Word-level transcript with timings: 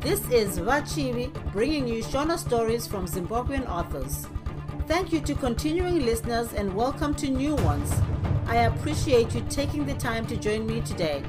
This 0.00 0.20
is 0.30 0.58
Vachivi 0.58 1.30
bringing 1.52 1.86
you 1.86 2.02
Shona 2.02 2.38
stories 2.38 2.86
from 2.86 3.06
Zimbabwean 3.06 3.68
authors. 3.68 4.26
Thank 4.88 5.12
you 5.12 5.20
to 5.20 5.34
continuing 5.34 6.06
listeners 6.06 6.54
and 6.54 6.74
welcome 6.74 7.14
to 7.16 7.28
new 7.28 7.54
ones. 7.56 7.92
I 8.46 8.56
appreciate 8.70 9.34
you 9.34 9.42
taking 9.50 9.84
the 9.84 9.94
time 9.94 10.26
to 10.28 10.36
join 10.36 10.66
me 10.66 10.80
today. 10.80 11.22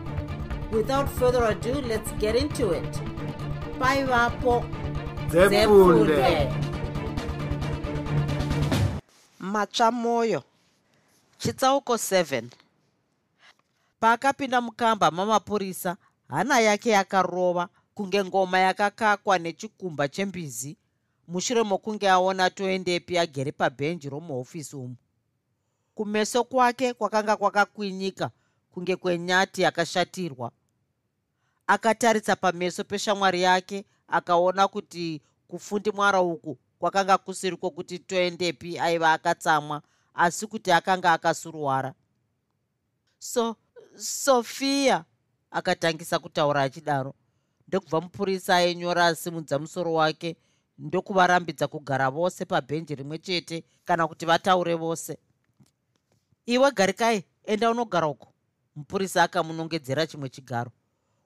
Without 0.71 1.09
further 1.09 1.43
ado, 1.43 1.73
let's 1.81 2.11
get 2.13 2.35
into 2.37 2.71
it. 2.71 2.91
Bye, 3.77 4.03
Vapo. 4.07 4.63
Zefunde. 5.29 6.51
matsva 9.39 9.91
moyo 9.91 10.43
chitsauko 11.37 11.93
7 11.97 12.43
paakapinda 13.99 14.61
mukamba 14.61 15.11
mamapurisa 15.11 15.95
hana 16.29 16.59
yake 16.59 16.89
yakarova 16.89 17.67
kunge 17.95 18.23
ngoma 18.23 18.59
yakakakwa 18.59 19.39
nechikumba 19.39 20.07
chembizi. 20.07 20.77
Mushure 21.27 21.63
mokunge 21.63 22.09
aona 22.09 22.49
toendepi 22.49 23.17
agere 23.17 23.51
pabhenji 23.51 24.09
romuhofisi 24.09 24.75
umu. 24.75 24.95
Kumeso 25.95 26.43
kwake 26.43 26.93
kwakanga 26.93 27.35
kwakakwinyika 27.37 28.31
kunge 28.71 28.95
kwenyati 28.95 29.61
yakashatirwa. 29.61 30.51
Akatarisa 31.67 32.35
pameso 32.35 32.83
peshamwari 32.83 33.41
yake 33.41 33.85
akaona 34.07 34.67
kuti 34.67 35.21
kufundi 35.47 35.91
mwara 35.91 36.21
uku 36.21 36.57
kwakanga 36.79 37.17
kusiri 37.17 37.57
kwokuti 37.57 37.99
toendepi 37.99 38.79
aiva 38.79 39.13
akatsamwa 39.13 39.81
asi 40.13 40.47
kuti 40.47 40.71
akanga 40.71 41.13
akasurwara 41.13 41.93
so 43.19 43.55
sofia 43.97 45.05
akatangisa 45.51 46.19
kutaura 46.19 46.61
achidaro 46.61 47.13
ndokubva 47.71 48.01
mupurisa 48.01 48.55
ainyora 48.55 49.05
asimudza 49.05 49.59
musoro 49.59 49.93
wake 49.93 50.35
ndokuvarambidza 50.77 51.67
kugara 51.67 52.09
vose 52.09 52.45
pabhenji 52.45 52.95
rimwe 52.95 53.17
chete 53.17 53.63
kana 53.85 54.07
kuti 54.07 54.25
vataure 54.25 54.75
vose. 54.75 55.17
Iwe 56.45 56.71
garikai 56.71 57.23
enda 57.43 57.71
unogara 57.71 58.07
uko. 58.07 58.33
Mupurisa 58.75 59.23
akamunongedzera 59.23 60.07
chimwe 60.07 60.29
chigaro. 60.29 60.71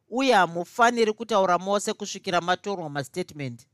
Uye 0.09 0.33
hamufaniri 0.33 1.13
kutaura 1.13 1.57
mose 1.57 1.93
kusvikira 1.93 2.41
matorwa 2.41 2.89
mastatement. 2.89 3.67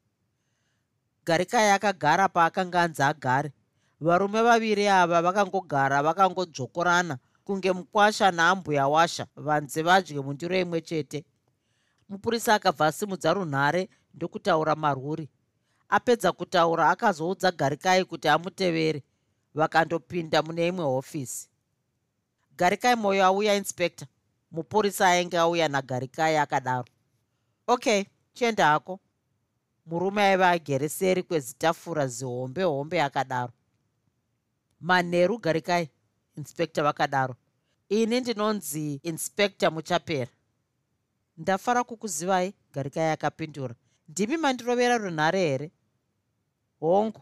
Garikai 1.25 1.69
akagara 1.72 2.30
paakanga 2.30 2.81
anzi 2.81 3.03
agare. 3.03 3.52
Varume 4.00 4.41
vaviri 4.41 4.88
ava 4.88 5.22
vakangogara 5.22 6.03
vakangodzokorana 6.03 7.17
kunge 7.44 7.72
mukwasha 7.72 8.31
naambuya 8.31 8.88
washa 8.88 9.28
vanze 9.35 9.81
vadye 9.81 10.22
mundiro 10.22 10.56
imwe 10.59 10.81
chete 10.81 11.25
mupurisa 12.12 12.54
akabva 12.56 12.88
asimudza 12.88 13.34
runhare 13.34 13.90
ndokutaura 14.14 14.76
marwuri. 14.76 15.30
Apedza 15.90 16.31
kutaura 16.31 16.90
akazoudza 16.90 17.52
garikai 17.52 18.06
kuti 18.06 18.28
amutevere. 18.28 19.03
Vakandopinda 19.53 20.42
mune 20.44 20.68
imwe 20.68 20.86
hofisi. 20.86 21.50
Garikai 22.58 22.95
mwoyo 22.95 23.26
auya 23.26 23.56
inspector 23.56 24.08
mupurisa 24.52 25.08
ainge 25.08 25.38
auya 25.38 25.68
nagarikai 25.68 26.38
akadaro. 26.38 26.86
Okay 27.68 28.03
chienda 28.34 28.66
hako. 28.66 29.00
Murume 29.86 30.22
aiva 30.22 30.50
agere 30.50 30.90
seri 30.90 31.23
kwezitafura 31.23 32.08
zihombe 32.08 32.64
hombe 32.64 33.02
akadaro. 33.02 33.53
Manheru 34.80 35.38
garikai 35.38 35.90
inspector 36.38 36.84
vakadaro 36.84 37.36
ini 37.90 38.20
ndinonzi 38.20 39.00
inspector 39.03 39.72
muchapera 39.72 40.31
ndafara 41.41 41.84
kukuzivai 41.84 42.53
garikai 42.74 43.12
akapindura 43.12 43.75
ndimi 44.09 44.38
mandirovera 44.38 44.97
runhare 44.97 45.40
here? 45.40 45.72
Hongu 46.79 47.22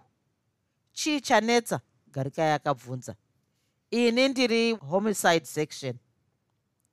chii 0.91 1.22
chanetsa? 1.22 1.80
garikai 2.12 2.52
akabvunza 2.52 3.16
ini 3.91 4.28
ndiri 4.28 4.72
homicide 4.72 5.46
section. 5.46 5.96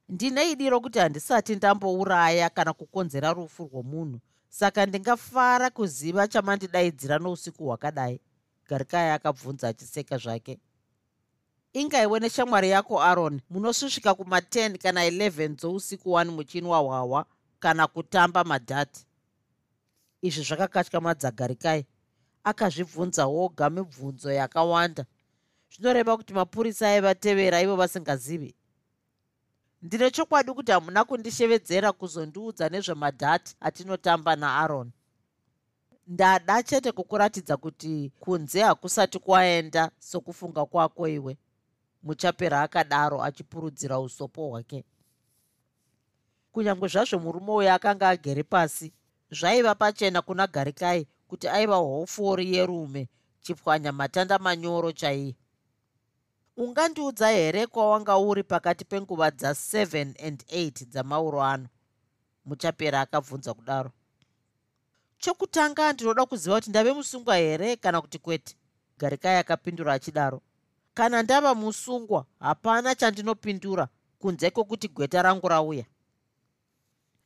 Ndine 0.09 0.51
idi 0.51 0.71
rokuti 0.71 0.99
handisati 0.99 1.57
ndambouraya 1.57 2.51
kana 2.51 2.73
kukonzera 2.73 3.33
rufu 3.33 3.65
rwomunhu. 3.65 4.21
Saka 4.49 4.87
ndingafara 4.87 5.71
kuziva 5.71 6.29
chamandidaidzira 6.29 7.19
nousiku 7.19 7.65
hwakadai 7.65 8.21
garikai 8.69 9.11
akabvunza 9.11 9.69
achiseka 9.69 10.19
zvake 10.19 10.59
ingaiwe 11.81 12.21
neshamwari 12.21 12.71
yako 12.71 13.03
aron 13.03 13.41
munosvisvika 13.51 14.11
kuma10 14.11 14.79
kana 14.79 15.09
11 15.11 15.49
dzousiku 15.49 16.11
1 16.11 16.31
muchinwa 16.31 16.79
hwahwa 16.79 17.27
kana 17.59 17.87
kutamba 17.87 18.45
madhati. 18.45 19.07
Izvi 20.23 20.43
zvakakatyamadza 20.43 21.31
garikai 21.31 21.87
akazvibvunza 22.45 23.27
woga 23.27 23.71
mibvunzo 23.71 24.33
yakawanda. 24.33 25.05
Zvinoreva 25.73 26.17
kuti 26.17 26.33
mapurisa 26.35 26.89
aivatevera 26.89 27.61
ivo 27.61 27.77
vasingazivi. 27.77 28.55
Ndine 29.83 30.11
chokwadi 30.11 30.53
kuti 30.53 30.73
hamuna 30.73 31.05
kundishevedzera 31.05 31.93
kuzondiudza 31.93 32.69
nezvemadhati 32.69 33.57
atinotamba 33.61 34.37
naaron 34.37 34.91
ndada 36.07 36.63
chete 36.63 36.93
kukuratidza 36.93 37.57
kuti 37.57 38.13
kunze 38.21 38.61
hakusati 38.63 39.19
kwaenda 39.19 39.91
sokufunga 39.99 40.67
kwako 40.67 41.09
iwe 41.09 41.39
muchapera 42.03 42.63
akadaro 42.63 43.23
achipurudzira 43.23 44.01
usopo 44.01 44.49
hwake. 44.49 44.85
Kunyange 46.53 46.89
zvazvo 46.89 47.19
murume 47.19 47.53
uyo 47.53 47.75
akanga 47.75 48.09
agere 48.09 48.43
pasi 48.43 48.93
zvaiva 49.31 49.75
pachena 49.75 50.23
kuna 50.23 50.47
garikai 50.47 51.07
kuti 51.29 51.49
aiva 51.49 51.77
hofori 51.77 52.55
yerume 52.55 53.09
chipwanya 53.41 53.93
matanda 53.93 54.39
manyoro 54.39 54.93
chaiye. 54.93 55.37
Ungandiudza 56.57 57.29
here 57.29 57.67
kwawanga 57.67 58.19
uri 58.19 58.43
pakati 58.43 58.85
penguva 58.85 59.29
dza7 59.29 60.27
and 60.27 60.45
8 60.49 60.87
dzamauro 60.87 61.43
ano? 61.43 61.69
Muchapera 62.45 63.01
akabvunza 63.01 63.55
kudaro. 63.55 63.93
Chokutanga 65.19 65.93
ndinoda 65.93 66.27
kuziva 66.27 66.55
kuti 66.55 66.71
ndave 66.71 66.93
musungwa 66.93 67.37
here 67.37 67.77
kana 67.77 68.01
kuti 68.01 68.19
kwete? 68.19 68.57
Garikai 68.99 69.37
akapindura 69.37 69.93
achidaro 69.93 70.43
kana 70.97 71.23
ndava 71.23 71.55
musungwa 71.55 72.27
hapana 72.41 72.95
chandinopindura 72.95 73.89
kunze 74.19 74.51
kwokuti 74.51 74.89
gweta 74.89 75.23
rangu 75.23 75.49
rauya. 75.49 75.85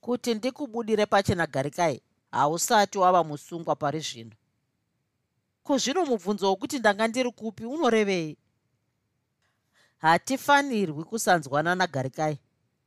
Kuti 0.00 0.34
ndikubudire 0.34 1.06
pachena 1.06 1.46
garikai 1.46 2.02
hausati 2.30 2.98
wava 2.98 3.24
musungwa 3.24 3.76
pari 3.76 4.00
zvino. 4.00 4.30
Kuzvino 5.62 6.06
mubvunzo 6.06 6.46
wokuti 6.48 6.78
ndanga 6.78 7.08
ndiri 7.08 7.30
kupi 7.30 7.64
unorevei? 7.64 8.36
Hatifanirwi 9.98 11.04
kusanzwana 11.04 11.74
nagarikai 11.74 12.38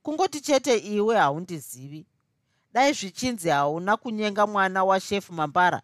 kungoti 0.02 0.42
chete 0.42 0.78
iwe 0.78 1.18
haundizivi. 1.18 2.06
Dai 2.74 2.94
zvichinzi 2.94 3.50
hauna 3.50 3.98
kunyenga 3.98 4.48
mwana 4.48 4.84
washefu 4.84 5.34
mambara. 5.34 5.82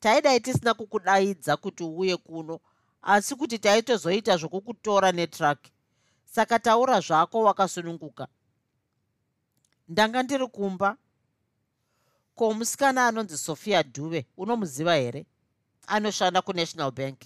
Taidai 0.00 0.40
tisina 0.40 0.74
kukudaidza 0.74 1.56
kuti 1.56 1.84
uuye 1.84 2.16
kuno 2.16 2.60
asi 3.04 3.36
kuti 3.36 3.58
taitozoita 3.58 4.36
zvokukutora 4.36 5.12
netraki. 5.12 5.72
Saka 6.24 6.58
taura 6.58 7.00
zvako 7.00 7.42
wakasununguka. 7.42 8.28
Ndanga 9.88 10.22
ndiri 10.22 10.46
kumba. 10.46 10.96
Ko 12.34 12.54
musikana 12.54 13.06
anonzi 13.06 13.38
sofia 13.38 13.82
dhuve 13.82 14.26
unomuziva 14.36 14.94
here? 14.94 15.26
Anoshanda 15.86 16.42
kunational 16.42 16.90
bank. 16.90 17.20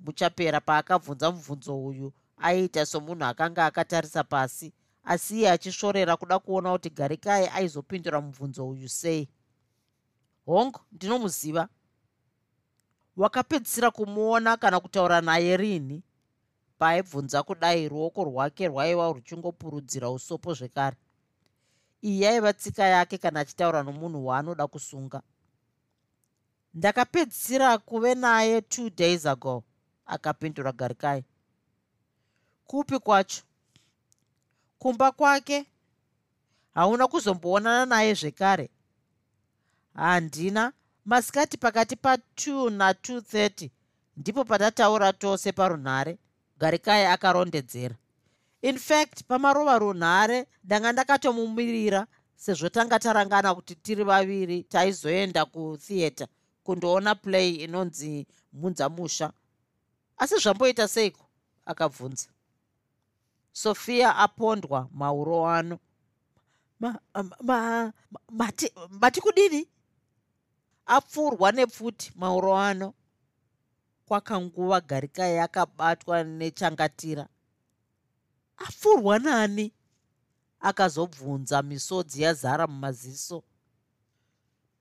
Muchapera 0.00 0.60
paakabvunza 0.60 1.30
mubvunzo 1.30 1.84
uyu 1.84 2.12
aiita 2.36 2.86
somunhu 2.86 3.24
akanga 3.24 3.66
akatarisa 3.66 4.24
pasi 4.24 4.72
asi 5.04 5.38
iye 5.38 5.50
achisvorera 5.50 6.16
kuda 6.16 6.38
kuona 6.38 6.72
kuti 6.72 6.90
garikai 6.90 7.46
aizopindura 7.48 8.20
mubvunzo 8.20 8.68
uyu 8.68 8.88
sei. 8.88 9.28
Hongu 10.46 10.80
ndinomuziva 10.92 11.68
wakapedzisira 13.18 13.90
kumuona 13.90 14.56
kana 14.56 14.80
kutaura 14.80 15.20
naye 15.20 15.56
rini? 15.56 16.02
Paaibvunza 16.78 17.42
kudai 17.42 17.88
ruoko 17.88 18.24
rwake 18.24 18.68
rwaiva 18.68 19.12
ruchingopurudzira 19.12 20.10
usopo 20.10 20.54
zvekare. 20.54 20.96
Iyi 22.02 22.22
yaiva 22.22 22.52
tsika 22.52 22.82
yake 22.84 23.18
kana 23.18 23.40
achitaura 23.40 23.82
nomunhu 23.82 24.26
waanoda 24.26 24.66
kusunga. 24.66 25.22
Ndakapedzisira 26.74 27.78
kuve 27.78 28.14
naye 28.14 28.60
two 28.60 28.90
days 28.90 29.26
ago 29.26 29.64
akapindura 30.06 30.72
garikai 30.72 31.24
kupi 32.66 32.98
kwacho? 32.98 33.42
Kumba 34.78 35.12
kwake? 35.12 35.66
Hauna 36.74 37.08
kuzomboonana 37.08 37.86
naye 37.86 38.14
zvekare? 38.14 38.70
Handina 39.94 40.72
masikati 41.08 41.56
pakati 41.58 41.94
pa2 41.94 42.68
na230 42.70 43.70
ndipo 44.16 44.44
patataura 44.44 45.12
tose 45.12 45.52
parunhare 45.52 46.18
garikai 46.58 47.04
akarondedzera. 47.04 47.94
In 48.62 48.78
fact 48.78 49.24
pamarova 49.24 49.78
runhare 49.78 50.46
ndanga 50.64 50.92
ndakatomumirira 50.92 52.06
sezvo 52.36 52.68
tanga 52.68 52.98
tarangana 52.98 53.54
kuti 53.54 53.74
tiri 53.74 54.04
vaviri 54.04 54.62
taizoenda 54.62 55.44
kutheatre 55.44 56.26
kundoona 56.64 57.14
play 57.14 57.54
inonzi 57.54 58.26
mhunzamusha 58.52 59.32
asi 60.18 60.34
zvamboita 60.38 60.88
seiko? 60.88 61.24
Akabvunza. 61.66 62.28
Sofia 63.52 64.16
apondwa 64.16 64.88
mauro 64.92 65.46
ano. 65.48 65.78
Mati 66.80 66.98
ma, 67.42 67.92
ma, 68.30 68.50
ma, 69.00 69.10
kudini 69.10 69.68
apfurwa 70.88 71.52
nepfuti 71.52 72.12
mauro 72.16 72.56
ano 72.56 72.94
kwakanguva 74.06 74.80
garikai 74.80 75.34
yakabatwa 75.36 76.24
nechangatira. 76.24 77.28
Apfurwa 78.56 79.18
nani? 79.18 79.72
Akazobvunza 80.60 81.62
misodzi 81.62 82.22
yazara 82.22 82.66
mumaziso. 82.66 83.42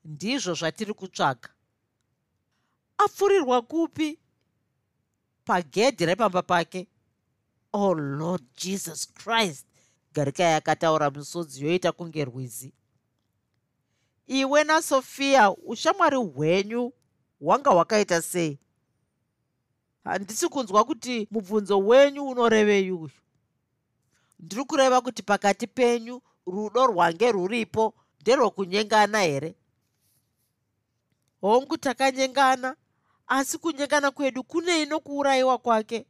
Ndizvo 0.05 0.53
zvatiri 0.53 0.93
kutsvaga 0.93 1.49
apfurirwa 2.97 3.61
kupi? 3.61 4.19
Pagedhi 5.45 6.05
repamba 6.05 6.41
pake. 6.41 6.87
Oh 7.73 7.93
lord 7.93 8.43
jesus 8.55 9.13
christ! 9.13 9.65
Garikai 10.13 10.53
akataura 10.53 11.09
misodzi 11.11 11.65
yoita 11.65 11.91
kunge 11.91 12.25
rwizi 12.25 12.73
iwe 14.27 14.63
nasofia 14.63 15.51
ushamwari 15.51 16.17
hwenyu 16.17 16.93
hwanga 17.39 17.69
hwakaita 17.69 18.21
sei? 18.21 18.59
Handisi 20.03 20.47
kunzwa 20.49 20.85
kuti 20.85 21.27
mubvunzo 21.31 21.79
wenyu 21.79 22.27
unorevei 22.27 22.91
uyu 22.91 23.09
ndiri 24.39 24.63
kureva 24.65 25.01
kuti 25.01 25.23
pakati 25.23 25.67
penyu 25.67 26.21
rudo 26.45 26.85
rwange 26.87 27.31
rwuripo 27.31 27.93
nderwokunyengana 28.21 29.21
here? 29.21 29.55
Hongu 31.41 31.77
takanyengana 31.77 32.75
asi 33.27 33.57
kunyengana 33.57 34.11
kwedu 34.11 34.43
kunei 34.43 34.85
nokuurayiwa 34.85 35.57
kwake. 35.57 36.05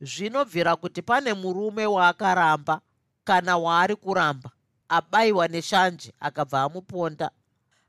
Zvinobvira 0.00 0.76
kuti 0.76 1.02
pane 1.02 1.34
murume 1.34 1.86
waakaramba 1.86 2.80
kana 3.24 3.58
waari 3.58 3.96
kuramba 3.96 4.50
abayiwa 4.96 5.48
neshanje 5.48 6.12
akabva 6.20 6.62
amuponda. 6.62 7.30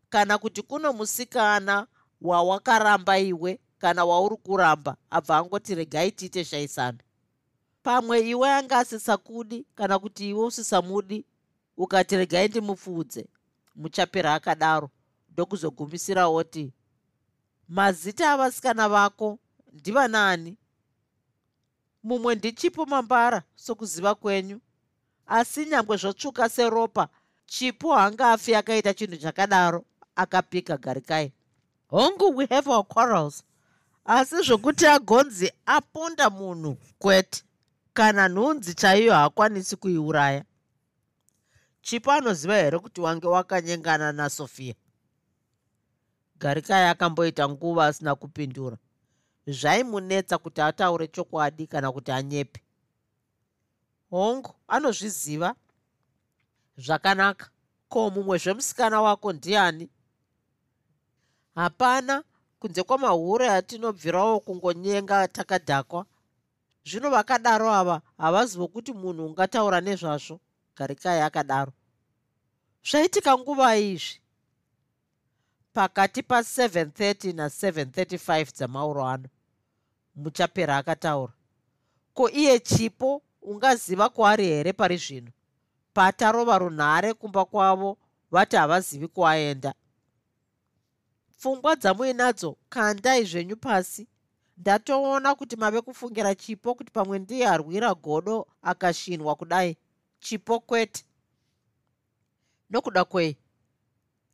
Kana 0.10 0.38
kuti 0.38 0.62
kuno 0.62 0.94
musikana 0.94 1.88
wawakaramba 2.22 3.20
iwe 3.20 3.60
kana 3.78 4.06
wauri 4.06 4.36
kuramba 4.38 4.98
abva 5.10 5.38
angoti 5.38 5.76
regai 5.76 6.12
tiite 6.12 6.44
shaisano 6.46 6.98
pamwe 7.84 8.20
iwe 8.30 8.50
anga 8.54 8.78
asisakudi 8.80 9.66
kana 9.76 10.00
kuti 10.00 10.30
iwe 10.30 10.46
usisamudi 10.46 11.26
ukati 11.78 12.18
regai 12.18 12.48
ndimupfuudze 12.48 13.28
muchapera 13.76 14.34
akadaro. 14.34 14.90
Ndokuzogumisira 15.30 16.28
oti 16.28 16.74
mazita 17.68 18.32
avasikana 18.32 18.90
vako 18.90 19.40
ndivanani? 19.74 20.58
Mumwe 22.04 22.36
ndichipo 22.36 22.86
mambara 22.86 23.44
sokuziva 23.56 24.16
kwenyu 24.16 24.60
asi 25.28 25.66
nyange 25.66 25.98
zvotsvuka 25.98 26.50
seropa 26.50 27.10
chipo 27.46 27.96
haangafi 27.96 28.56
akaita 28.56 28.94
chinhu 28.94 29.18
chakadaro 29.18 29.86
akapika 30.16 30.78
garikai 30.78 31.32
hongu 31.88 32.36
we 32.36 32.46
have 32.46 32.68
our 32.68 32.84
quarrels. 32.84 33.44
Asi 34.06 34.36
zvokuti 34.36 34.88
agonzi 34.88 35.52
aponda 35.66 36.30
munhu 36.30 36.78
kwete 37.00 37.44
kana 37.94 38.30
nhunzi 38.30 38.74
chaiyo 38.74 39.14
haakwanisi 39.14 39.76
kuiuraya. 39.76 40.46
Chipo 41.82 42.12
anoziva 42.12 42.56
here 42.56 42.80
kuti 42.80 43.02
wange 43.02 43.28
wakanyengana 43.28 44.12
nasofia 44.12 44.76
garikai 46.40 46.88
akamboita 46.88 47.50
nguva 47.50 47.86
asina 47.86 48.16
kupindura. 48.16 48.78
Zvaimunetsa 49.48 50.38
kuti 50.38 50.62
ataure 50.62 51.08
chokwadi 51.08 51.68
kana 51.68 51.92
kuti 51.92 52.12
anyepe 52.12 52.62
hongu 54.10 54.56
anozviziva 54.68 55.56
zvakanaka. 56.78 57.50
Ko 57.90 58.10
mumwe 58.10 58.38
zvemusikana 58.38 59.02
wako 59.02 59.34
ndiani? 59.34 59.90
Hapana 61.56 62.24
kunze 62.60 62.84
kwamahure 62.84 63.50
atinobvirawo 63.50 64.40
kungonyenga 64.40 65.28
takadhakwa. 65.28 66.06
Zvino 66.86 67.10
vakadaro 67.10 67.72
ava 67.72 68.02
havazivo 68.18 68.68
kuti 68.68 68.94
munhu 68.94 69.26
ungataura 69.26 69.82
nezvazvo. 69.82 70.40
Garikai 70.76 71.22
akadaro. 71.22 71.74
Zvaitika 72.84 73.38
nguva 73.38 73.76
izvi. 73.78 74.22
Pakati 75.74 76.22
pa730 76.22 77.34
na735 77.34 78.52
dzamauro 78.56 79.08
ano 79.08 79.30
muchapera 80.16 80.78
akataura. 80.78 81.34
Ko 82.14 82.30
iye 82.30 82.60
chipo 82.60 83.22
ungaziva 83.50 84.10
kwaari 84.10 84.46
here 84.46 84.74
pari 84.74 84.98
zvino? 84.98 85.32
Patarova 85.94 86.58
runhare 86.58 87.14
kumba 87.14 87.46
kwavo 87.46 87.98
vati 88.32 88.56
havazivi 88.56 89.08
kwaenda 89.08 89.74
pfungwa 91.46 91.76
dzamuinadzo 91.76 92.58
kandai 92.70 93.26
zvenyu 93.26 93.58
pasi. 93.58 94.08
Ndatoona 94.58 95.36
kuti 95.36 95.56
mave 95.56 95.82
kufungira 95.82 96.36
chipo 96.36 96.76
kuti 96.76 96.92
pamwe 96.92 97.20
ndiye 97.20 97.48
arwira 97.48 97.94
godo 97.94 98.48
akashinwa 98.62 99.36
kudai. 99.36 99.78
Chipo 100.20 100.60
kwete. 100.60 101.06
Nokuda 102.70 103.06
kwei? 103.06 103.38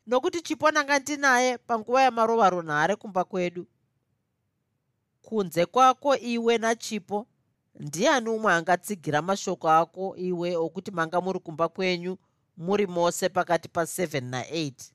Nokuti 0.07 0.41
chipo 0.41 0.71
nanga 0.71 0.99
ndinaye 0.99 1.57
panguva 1.57 2.01
yamarova 2.01 2.49
runhare 2.49 2.95
kumba 2.95 3.23
kwedu. 3.23 3.67
Kunze 5.21 5.65
kwako 5.65 6.15
iwe 6.17 6.57
nachipo 6.57 7.27
ndiani 7.79 8.29
umwe 8.29 8.53
angatsigira 8.53 9.21
mashoko 9.21 9.69
ako 9.69 10.15
iwe 10.17 10.55
okuti 10.55 10.91
manga 10.91 11.21
muri 11.21 11.39
kumba 11.39 11.69
kwenyu 11.69 12.17
muri 12.57 12.87
mose 12.87 13.29
pakati 13.29 13.67
pa7 13.67 14.21
na8 14.31 14.91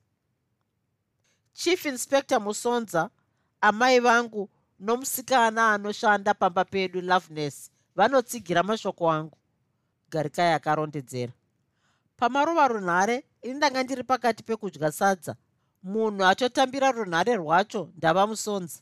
chief 1.53 1.87
inspector 1.87 2.41
musonza 2.41 3.11
amai 3.61 4.01
vangu 4.01 4.51
nomusikana 4.79 5.73
anoshanda 5.73 6.35
pamba 6.35 6.65
pedu 6.65 7.01
loveness 7.01 7.71
vanotsigira 7.97 8.63
mashoko 8.63 9.11
angu. 9.11 9.39
Garikai 10.11 10.53
akarondedzera. 10.53 11.33
Pamarova 12.17 12.69
runhare 12.69 13.25
ini 13.43 13.55
ndanga 13.55 13.83
ndiri 13.83 14.05
pakati 14.05 14.43
pekudya 14.43 14.93
sadza. 14.93 15.37
Munhu 15.83 16.25
atotambira 16.25 16.93
runhare 16.93 17.37
rwacho 17.37 17.91
ndava 17.97 18.27
musonza 18.27 18.81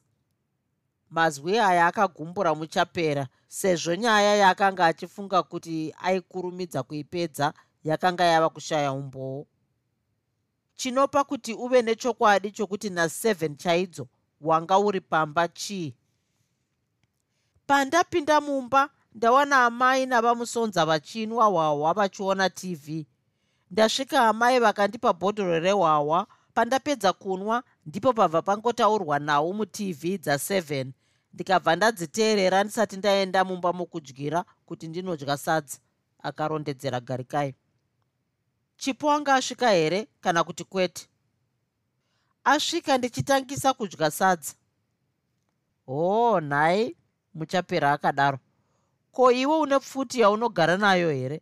mazwi 1.14 1.58
aya 1.58 1.86
akagumbura 1.86 2.54
muchapera 2.54 3.26
sezvo 3.48 3.94
nyaya 3.94 4.36
yaakanga 4.36 4.86
achifunga 4.86 5.42
kuti 5.42 5.94
aikurumidza 6.02 6.82
kuipedza 6.82 7.54
yakanga 7.84 8.24
yava 8.24 8.48
kushaya 8.48 8.92
umboo. 8.92 9.46
Chinopa 10.76 11.24
kuti 11.24 11.52
uve 11.54 11.82
nechokwadi 11.82 12.50
chokuti 12.50 12.88
na7 12.88 13.56
chaidzo 13.56 14.08
wanga 14.40 14.78
uri 14.78 15.00
pamba 15.00 15.48
chii? 15.48 15.94
Pandapinda 17.66 18.40
mumba 18.40 18.90
ndawana 19.14 19.64
amai 19.64 20.06
navamusonza 20.06 20.86
vachinwa 20.86 21.46
hwahwa 21.46 21.94
vachiona 21.94 22.50
tv 22.50 23.06
ndasvika 23.70 24.28
amai 24.28 24.58
vakandipa 24.60 25.12
bhodhoro 25.12 25.60
rehwahwa 25.60 26.26
pandapedza 26.54 27.12
kunwa 27.12 27.62
ndipo 27.86 28.12
pabva 28.12 28.42
pangotaurwa 28.42 29.18
nhau 29.18 29.54
mutv 29.54 30.02
dza7 30.04 30.92
ndikabva 31.34 31.76
ndadziteerera 31.76 32.64
ndisati 32.64 32.96
ndaenda 32.96 33.44
mumba 33.44 33.72
mokudyira 33.72 34.44
kuti 34.66 34.88
ndinodya 34.88 35.36
sadza 35.36 35.78
akarondedzera 36.22 37.00
garikai 37.00 37.54
chipo 38.76 39.10
anga 39.12 39.34
asvika 39.34 39.70
here 39.70 40.08
kana 40.20 40.44
kuti 40.44 40.64
kwete? 40.64 41.08
Asvika 42.44 42.98
ndichitangisa 42.98 43.72
kudya 43.74 44.10
sadza. 44.10 44.54
Hoo 45.86 46.40
nhai 46.40 46.96
muchapera 47.34 47.92
akadaro. 47.92 48.38
Ko 49.12 49.32
iwe 49.32 49.56
une 49.58 49.78
pfuti 49.78 50.20
yaunogara 50.20 50.76
nayo 50.76 51.10
here? 51.10 51.40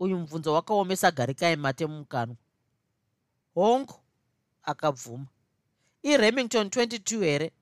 Uyu 0.00 0.18
mubvunzo 0.18 0.52
wakaomesa 0.52 1.10
garikai 1.10 1.56
mate 1.56 1.86
mumukanwa 1.86 2.36
hongu 3.54 3.94
akabvuma. 4.62 5.26
Iremington 6.02 6.66
22 6.68 7.20
here 7.24 7.52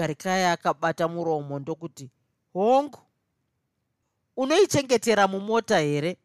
garikai 0.00 0.44
akabata 0.44 1.08
muromo 1.08 1.58
ndokuti 1.58 2.10
hongu 2.52 2.98
unoichengetera 4.36 5.28
mumota 5.28 5.78
here? 5.78 6.16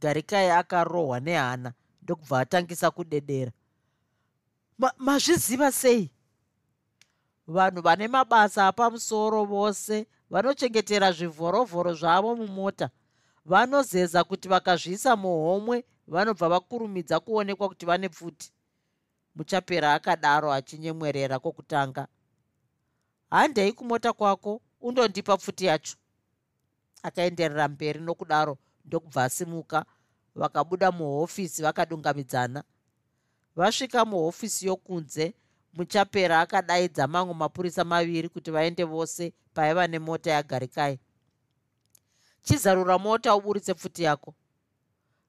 Garikai 0.00 0.50
akarohwa 0.50 1.20
nehana 1.20 1.72
ndokubva 2.02 2.40
atangisa 2.40 2.90
kudedera. 2.90 3.52
Mazviziva 4.98 5.72
sei? 5.72 6.10
Vanhu 7.46 7.82
vane 7.82 8.08
mabasa 8.08 8.66
apamusoro 8.66 9.44
vose 9.44 10.06
vanochengetera 10.30 11.12
zvivhorovhoro 11.12 11.94
zvavo 11.94 12.36
mumota. 12.36 12.90
Vanozeza 13.44 14.24
kuti 14.24 14.48
vakazviisa 14.48 15.16
muhomwe 15.16 15.84
vanobva 16.06 16.48
vakurumidza 16.48 17.20
kuonekwa 17.20 17.68
kuti 17.68 17.86
vane 17.86 18.08
pfuti. 18.08 18.52
Muchapera 19.34 19.94
akadaro 19.94 20.52
achinyemwerera 20.52 21.38
kwokutanga 21.38 22.08
handei 23.30 23.72
kumota 23.72 24.12
kwako 24.12 24.60
undondipa 24.80 25.36
pfuti 25.36 25.64
yacho. 25.66 25.96
Akaenderera 27.02 27.68
mberi 27.68 28.00
nokudaro 28.00 28.58
ndokubva 28.84 29.24
asimuka 29.24 29.84
vakabuda 30.34 30.92
muhofisi 30.92 31.62
vakadungamidzana 31.62 32.64
vasvika 33.56 34.04
muhofisi 34.04 34.66
yokunze 34.66 35.34
muchapera 35.72 36.40
akadaidza 36.40 37.06
mamwe 37.06 37.34
mapurisa 37.34 37.84
maviri 37.84 38.28
kuti 38.28 38.50
vaende 38.50 38.84
vose 38.84 39.32
paiva 39.54 39.86
nemota 39.86 40.30
yagarikai 40.30 40.98
chizarura 42.42 42.98
mota 42.98 43.34
uburitse 43.36 43.74
pfuti 43.74 44.02
yako. 44.02 44.34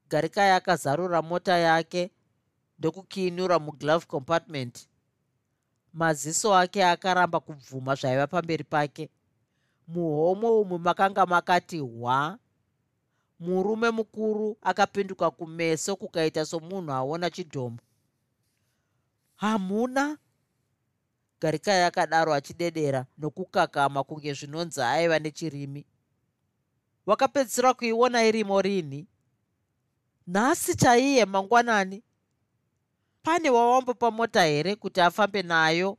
Garikai 0.09 0.51
akazarura 0.51 1.21
mota 1.21 1.57
yake 1.57 2.11
ndokukiinura 2.79 3.59
muglove 3.59 4.05
compartment 4.05 4.88
maziso 5.93 6.55
ake 6.55 6.85
akaramba 6.85 7.39
kubvuma 7.39 7.95
zvaiva 7.95 8.27
pamberi 8.27 8.63
pake. 8.63 9.09
Muhomwe 9.87 10.49
umu 10.49 10.79
makanga 10.79 11.25
makati 11.25 11.79
hwa? 11.79 12.37
Murume 13.39 13.89
mukuru 13.91 14.57
akapinduka 14.61 15.31
kumeso 15.31 15.95
kukaita 15.95 16.45
somunhu 16.45 16.91
aona 16.91 17.29
chidhomo 17.29 17.79
hamuna? 19.39 20.17
Garikai 21.41 21.83
akadaro 21.83 22.33
achidedera 22.33 23.05
nokukakama 23.17 24.03
kunge 24.03 24.33
zvinonzi 24.33 24.81
aiva 24.81 25.19
nechirimi. 25.19 25.85
Wakapedzisira 27.05 27.73
kuiona 27.73 28.23
irimo 28.23 28.61
rini? 28.61 29.07
Nhasi 30.27 30.75
chaiye 30.75 31.25
mangwanani 31.25 32.03
pane 33.23 33.49
wawambopa 33.49 34.11
mota 34.11 34.43
here 34.43 34.75
kuti 34.75 35.01
afambe 35.01 35.41
nayo 35.41 35.97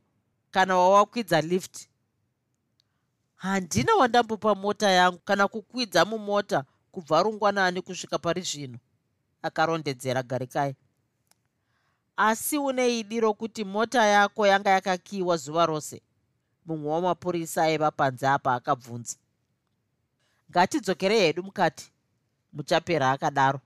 kana 0.51 0.77
wawakwidza 0.77 1.41
lift? 1.41 1.87
Handina 3.35 3.95
wandambopa 3.95 4.55
mota 4.55 4.89
yangu 4.89 5.19
kana 5.19 5.47
kukwidza 5.47 6.05
mumota 6.05 6.63
kubva 6.91 7.23
rungwanani 7.23 7.81
kusvika 7.81 8.19
pari 8.19 8.41
zvino 8.41 8.77
akarondedzera 9.41 10.23
garikai 10.23 10.75
asi 12.17 12.57
une 12.57 12.99
idi 12.99 13.19
rokuti 13.19 13.63
mota 13.63 14.05
yako 14.05 14.47
yanga 14.47 14.69
yakakiwa 14.69 15.37
zuva 15.37 15.65
rose? 15.65 16.01
Mumwe 16.65 16.91
wamapurisa 16.91 17.63
aiva 17.63 17.91
panze 17.91 18.27
apa 18.27 18.53
akabvunza. 18.53 19.17
Ngatidzokerei 20.51 21.19
hedu 21.19 21.43
mukati. 21.43 21.91
Muchapera 22.53 23.11
akadaro. 23.11 23.59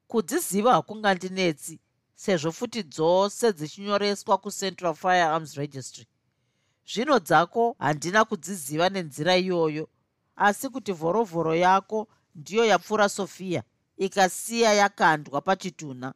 Kudziziva 0.06 0.72
hakungandinetsi 0.72 1.80
sezvo 2.14 2.52
futi 2.52 2.82
dzose 2.82 3.52
dzichinyoreswa 3.52 4.38
kucentral 4.38 4.94
firearms 4.94 5.54
registry. 5.54 6.06
Zvino 6.86 7.18
dzako 7.18 7.76
handina 7.78 8.24
kudziziva 8.24 8.88
nenzira 8.88 9.36
iyoyo 9.36 9.88
asi 10.36 10.68
kuti 10.68 10.92
vhorovhoro 10.92 11.54
yako 11.54 12.08
ndiyo 12.34 12.64
yapfuura 12.64 13.08
sofia 13.08 13.62
ikasiya 13.96 14.72
yakandwa 14.74 15.40
pachitunha 15.40 16.14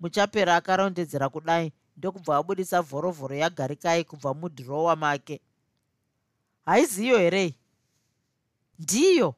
muchapera 0.00 0.56
akarondedzera 0.56 1.28
kudai 1.28 1.72
ndokubva 1.96 2.36
abudisa 2.36 2.82
vhorovhoro 2.82 3.34
yagarikai 3.36 4.04
kubva 4.04 4.34
mudhirowa 4.34 4.96
make. 4.96 5.40
Haiziyo 6.64 7.18
herei 7.18 7.54
ndiyo! 8.78 9.34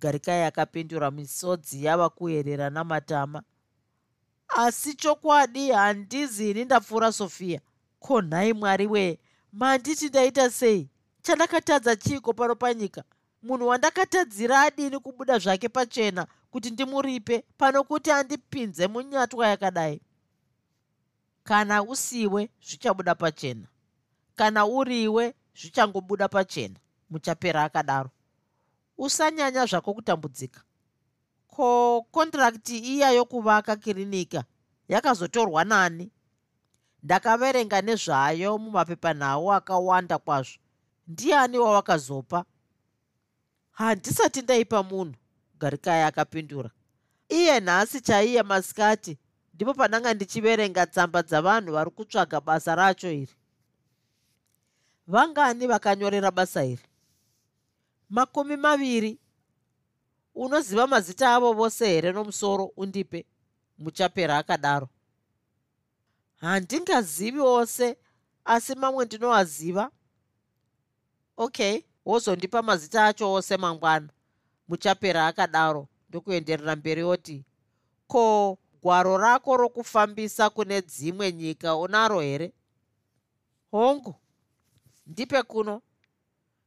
Garikai 0.00 0.42
akapindura 0.42 1.10
misodzi 1.10 1.84
yava 1.84 2.08
kuyerera 2.08 2.70
namatama 2.70 3.42
asi 4.48 4.94
chokwadi 4.94 5.70
handizi 5.70 6.50
ini 6.50 6.64
ndapfuura 6.64 7.12
sofia. 7.12 7.60
Ko 7.98 8.22
nhai 8.22 8.52
mwari 8.52 8.86
wee 8.86 9.18
manditi 9.52 10.08
ndaita 10.08 10.50
sei? 10.50 10.88
Chandakatadza 11.22 11.96
chiiko 11.96 12.32
pano 12.32 12.54
panyika 12.56 13.04
munhu 13.44 13.66
wandakatadzira 13.66 14.60
adini 14.60 14.98
kubuda 14.98 15.38
zvake 15.38 15.68
pachena 15.68 16.26
kuti 16.50 16.70
ndimuripe 16.70 17.44
pano 17.58 17.84
kuti 17.84 18.10
andipinze 18.10 18.86
munyatwa 18.86 19.48
yakadai? 19.48 20.00
Kana 21.44 21.82
usiwe 21.82 22.50
zvichabuda 22.66 23.14
pachena. 23.14 23.66
Kana 24.36 24.66
uriwe 24.66 25.34
zvichangobuda 25.56 26.28
pachena. 26.28 26.74
Muchapera 27.10 27.64
akadaro. 27.64 28.10
Usanyanya 28.98 29.66
zvako 29.66 29.94
kutambudzika. 29.94 30.60
Ko 31.46 32.02
kondirakti 32.10 32.78
iya 32.78 33.10
yokuvaka 33.10 33.76
kirinika 33.76 34.44
yakazotorwa 34.88 35.64
nani? 35.64 36.10
Ndakaverenga 37.02 37.82
nezvayo 37.82 38.58
mumapepanhau 38.58 39.52
akawanda 39.52 40.18
kwazvo. 40.18 40.58
Ndiani 41.08 41.58
wawakazopa 41.58 42.44
handisati 43.74 44.42
ndaipa 44.42 44.82
munhu 44.82 45.14
garikai 45.58 46.02
akapindura. 46.02 46.70
Iye 47.28 47.60
nhasi 47.60 48.00
chaiye 48.00 48.42
masikati 48.42 49.18
ndipo 49.54 49.74
pandanga 49.74 50.14
ndichiverenga 50.14 50.86
tsamba 50.86 51.22
dzavanhu 51.22 51.72
vari 51.72 51.90
kutsvaga 51.90 52.40
basa 52.40 52.74
racho 52.74 53.10
iri. 53.12 53.34
Vangani 55.06 55.66
vakanyorera 55.66 56.30
basa 56.30 56.64
iri? 56.64 56.82
Makumi 58.10 58.56
maviri. 58.56 59.18
Unoziva 60.34 60.86
mazita 60.86 61.34
avo 61.34 61.52
vose 61.52 61.86
here 61.86 62.12
nomusoro 62.12 62.64
undipe 62.76 63.26
muchapera 63.78 64.38
akadaro? 64.38 64.88
Handingazivi 66.36 67.40
ose 67.40 67.96
asi 68.44 68.74
mamwe 68.74 69.04
ndinoaziva. 69.04 69.90
Okay 71.36 71.82
wozondipa 72.06 72.62
mazita 72.62 73.06
acho 73.06 73.32
ose 73.32 73.56
mangwana. 73.56 74.08
Muchapera 74.68 75.26
akadaro 75.26 75.88
ndokuenderera 76.08 76.76
mberi 76.76 77.02
oti 77.02 77.44
ko 78.06 78.58
gwaro 78.82 79.16
rako 79.18 79.56
rokufambisa 79.56 80.50
kune 80.50 80.82
dzimwe 80.82 81.32
nyika 81.32 81.76
unaro 81.76 82.20
here? 82.20 82.52
Hongu 83.70 84.14
ndipe 85.06 85.42
kuno. 85.42 85.82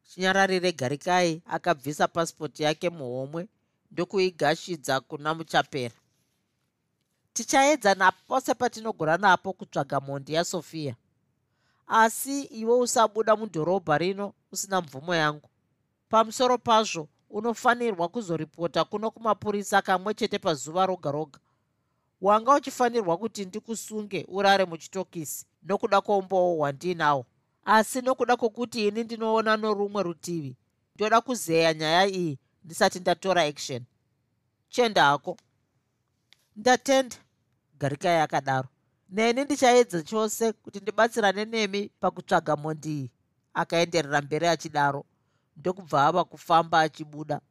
Chinyararire 0.03 0.71
garikai 0.71 1.41
akabvisa 1.45 2.07
pasipoti 2.07 2.63
yake 2.63 2.89
muhomwe 2.89 3.47
ndokuigashidza 3.91 4.99
kuna 4.99 5.33
muchapera. 5.33 5.95
Tichaedza 7.33 7.95
napose 7.95 8.53
patinogona 8.53 9.17
napo 9.17 9.53
kutsvaga 9.53 9.99
mhondi 9.99 10.33
yasofia 10.33 10.95
asi 11.87 12.41
iwe 12.43 12.73
usabuda 12.79 13.35
mudhorobha 13.35 13.97
rino 13.97 14.33
usina 14.51 14.81
mvumo 14.81 15.15
yangu. 15.15 15.49
Pamusoro 16.09 16.57
pazvo 16.57 17.07
unofanirwa 17.29 18.07
kuzoripota 18.07 18.83
kuno 18.85 19.11
kumapurisa 19.11 19.81
kamwe 19.81 20.13
chete 20.13 20.39
pazuva 20.39 20.85
roga 20.85 21.11
roga. 21.11 21.39
Wanga 22.21 22.53
uchifanirwa 22.55 23.17
kuti 23.17 23.45
ndikusunge 23.45 24.25
urare 24.27 24.65
muchitokisi 24.65 25.45
nokuda 25.63 26.01
kwoumboo 26.01 26.55
hwandiinawo 26.55 27.25
asi 27.65 28.01
nokuda 28.01 28.37
kwokuti 28.37 28.87
ini 28.87 29.03
ndinoona 29.03 29.57
norumwe 29.57 30.03
rutivi 30.03 30.57
ndoda 30.95 31.21
kuzeya 31.21 31.73
nyaya 31.73 32.07
iyi 32.07 32.39
ndisati 32.63 32.99
ndatora 32.99 33.41
action. 33.43 33.83
Chenda 34.69 35.03
hako. 35.03 35.37
Ndatenda. 36.55 37.15
Garikai 37.79 38.19
akadaro 38.21 38.67
neni 39.09 39.43
ndichaedza 39.43 40.01
chose 40.03 40.51
kuti 40.53 40.79
ndibatsirane 40.79 41.45
nemi 41.45 41.89
pakutsvaga 41.99 42.55
mhondi 42.55 42.89
iyi 42.97 43.11
akaenderera 43.53 44.21
mberi 44.21 44.47
achidaro 44.47 45.05
ndokubva 45.57 46.05
ava 46.07 46.23
kufamba 46.23 46.79
achibuda. 46.79 47.41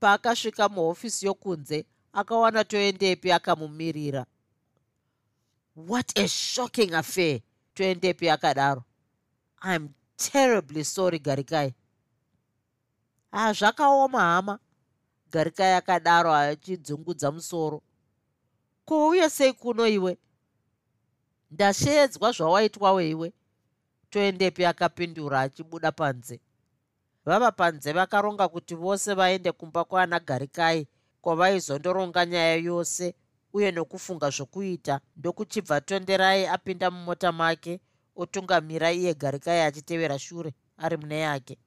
Paakasvika 0.00 0.68
muhofisi 0.68 1.26
yokunze 1.26 1.86
akawana 2.12 2.64
toendepi 2.64 3.32
akamumirira. 3.32 4.26
What 5.76 6.18
a 6.18 6.28
shocking 6.28 6.94
affair 6.94 7.40
toendepi 7.74 8.30
akadaro. 8.30 8.84
Iam 9.64 9.88
terribly 10.16 10.84
sorry 10.84 11.18
garikai 11.18 11.74
hazvakaoma 13.32 14.20
hama. 14.20 14.58
Garikai 15.30 15.72
akadaro 15.74 16.34
achidzungudza 16.34 17.30
musoro 17.32 17.82
kuuya 18.88 19.30
sei 19.30 19.52
kuno 19.52 19.86
iwe? 19.86 20.12
Ndashedzwa 21.50 22.32
zvawaitwawo 22.32 23.00
iwe. 23.02 23.32
Toendepi 24.10 24.64
akapindura 24.64 25.40
achibuda 25.40 25.92
panze. 25.92 26.40
Vava 27.24 27.52
panze 27.52 27.92
vakaronga 27.92 28.48
kuti 28.48 28.74
vose 28.74 29.14
vaende 29.14 29.52
kumba 29.52 29.84
kwaana 29.84 30.20
garikai 30.20 30.88
kwavaizondoronga 31.20 32.26
nyaya 32.26 32.56
yose 32.56 33.14
uye 33.52 33.70
nokufunga 33.70 34.30
zvokuita 34.30 35.00
ndokuchibva 35.16 35.80
tonderai 35.80 36.46
apinda 36.46 36.90
mumota 36.90 37.32
make 37.32 37.80
otungamira 38.16 38.92
iye 38.92 39.14
garikai 39.14 39.60
achitevera 39.60 40.18
shure 40.18 40.54
ari 40.78 40.96
mune 40.96 41.18
yake. 41.18 41.58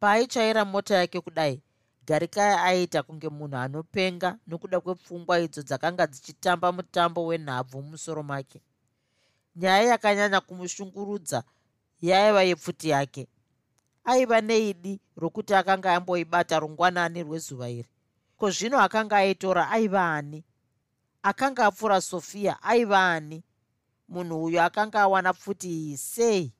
Paaitsvaira 0.00 0.64
mota 0.64 0.94
yake 0.94 1.20
kudai 1.20 1.62
garikai 2.06 2.54
aiita 2.54 3.02
kunge 3.02 3.28
munhu 3.28 3.56
anopenga 3.56 4.38
nokuda 4.46 4.80
kwepfungwa 4.80 5.40
idzo 5.40 5.62
dzakanga 5.62 6.06
dzichitamba 6.06 6.72
mutambo 6.72 7.26
wenhabvu 7.26 7.82
mumusoro 7.82 8.22
make. 8.22 8.62
Nyaya 9.56 9.82
yakanyanya 9.82 10.40
kumushungurudza 10.40 11.44
yaiva 12.00 12.42
yepfuti 12.42 12.88
yake. 12.88 13.28
Aiva 14.04 14.40
neidi 14.40 15.00
rokuti 15.16 15.54
akanga 15.54 15.94
amboibata 15.94 16.58
rungwanani 16.58 17.22
rwezuva 17.22 17.70
iri. 17.70 17.88
Ko 18.36 18.50
zvino 18.50 18.80
akanga 18.80 19.16
aitora 19.16 19.70
aiva 19.70 20.14
ani? 20.14 20.44
Akanga 21.22 21.66
apfuura 21.66 22.00
sofiya 22.00 22.62
aiva 22.62 23.12
ani? 23.12 23.44
Munhu 24.08 24.44
uyo 24.44 24.62
akanga 24.62 25.00
awana 25.00 25.32
pfuti 25.32 25.68
iyi 25.68 25.96
sei? 25.96 26.52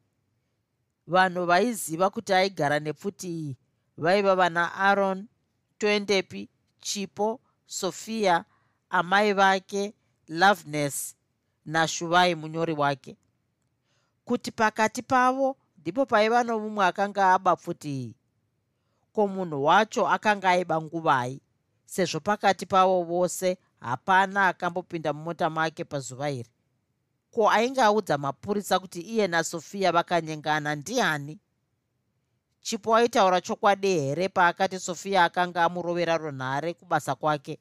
Vanhu 1.06 1.46
vaiziva 1.46 2.10
kuti 2.10 2.32
aigara 2.32 2.80
nepfuti 2.80 3.28
iyi 3.28 3.56
vaiva 3.96 4.34
vana 4.34 4.74
aron 4.74 5.28
toendepi 5.78 6.48
chipo 6.80 7.40
sofiya 7.66 8.44
amai 8.90 9.32
vake 9.32 9.94
loveness 10.28 11.16
nashuvai 11.66 12.34
munyori 12.34 12.72
wake. 12.72 13.16
Kuti 14.24 14.50
pakati 14.50 15.02
pavo 15.02 15.56
ndipo 15.78 16.06
paiva 16.06 16.42
nomumwe 16.44 16.86
akanga 16.86 17.32
aba 17.34 17.56
pfuti 17.56 18.14
ko 19.12 19.26
munhu 19.28 19.64
wacho 19.64 20.08
akanga 20.08 20.50
aiba 20.50 20.80
nguvai 20.82 21.40
sezvo 21.86 22.20
pakati 22.20 22.66
pavo 22.66 23.02
vose 23.02 23.58
hapana 23.80 24.48
akambopinda 24.48 25.12
mumota 25.12 25.50
make 25.50 25.84
pazuva 25.84 26.30
iri. 26.30 26.50
Ko 27.30 27.50
ainge 27.50 27.80
audza 27.82 28.18
mapurisa 28.18 28.78
kuti 28.78 29.00
iye 29.00 29.26
nasofiya 29.26 29.92
vakanyengana 29.92 30.74
ndiani 30.74 31.38
chipo 32.64 32.96
aitaura 32.96 33.40
chokwadi 33.40 33.88
here 34.00 34.28
paakati 34.28 34.78
sofiya 34.80 35.24
akanga 35.24 35.64
amurovera 35.64 36.16
runhare 36.16 36.74
kubasa 36.74 37.14
kwake? 37.14 37.58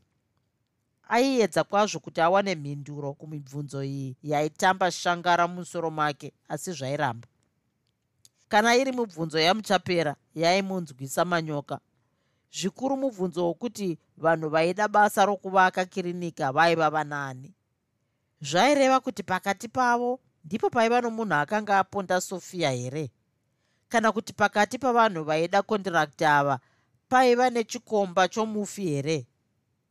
Aiedza 1.09 1.63
kwazvo 1.63 1.99
kuti 1.99 2.21
awane 2.21 2.55
mhinduro 2.55 3.13
kumibvunzo 3.13 3.83
iyi 3.83 4.15
yaitamba 4.23 4.91
shangara 4.91 5.47
mumusoro 5.47 5.91
make 5.91 6.33
asi 6.49 6.71
zvairamba. 6.71 7.27
Kana 8.49 8.75
iri 8.75 8.91
mibvunzo 8.91 9.39
yamuchapera 9.39 10.15
yaimunzwisa 10.35 11.25
manyoka. 11.25 11.79
Zvikuru 12.51 12.97
mubvunzo 12.97 13.45
wokuti 13.47 13.99
vanhu 14.17 14.49
vaida 14.49 14.87
basa 14.87 15.25
rokuvaka 15.25 15.85
kirinika 15.85 16.51
vaiva 16.51 16.89
vanani. 16.89 17.53
Zvaireva 18.41 18.99
kuti 18.99 19.23
pakati 19.23 19.67
pavo 19.67 20.19
ndipo 20.45 20.69
paiva 20.69 21.01
nomunhu 21.01 21.33
akanga 21.35 21.79
aponda 21.79 22.21
sofiya 22.21 22.71
here 22.71 23.11
kana 23.93 24.11
kuti 24.11 24.33
pakati 24.33 24.77
pavanhu 24.79 25.23
vaida 25.23 25.61
kondirakti 25.61 26.25
ava 26.25 26.59
paiva 27.09 27.49
nechikomba 27.49 28.27
chomufi 28.27 28.85
here? 28.87 29.27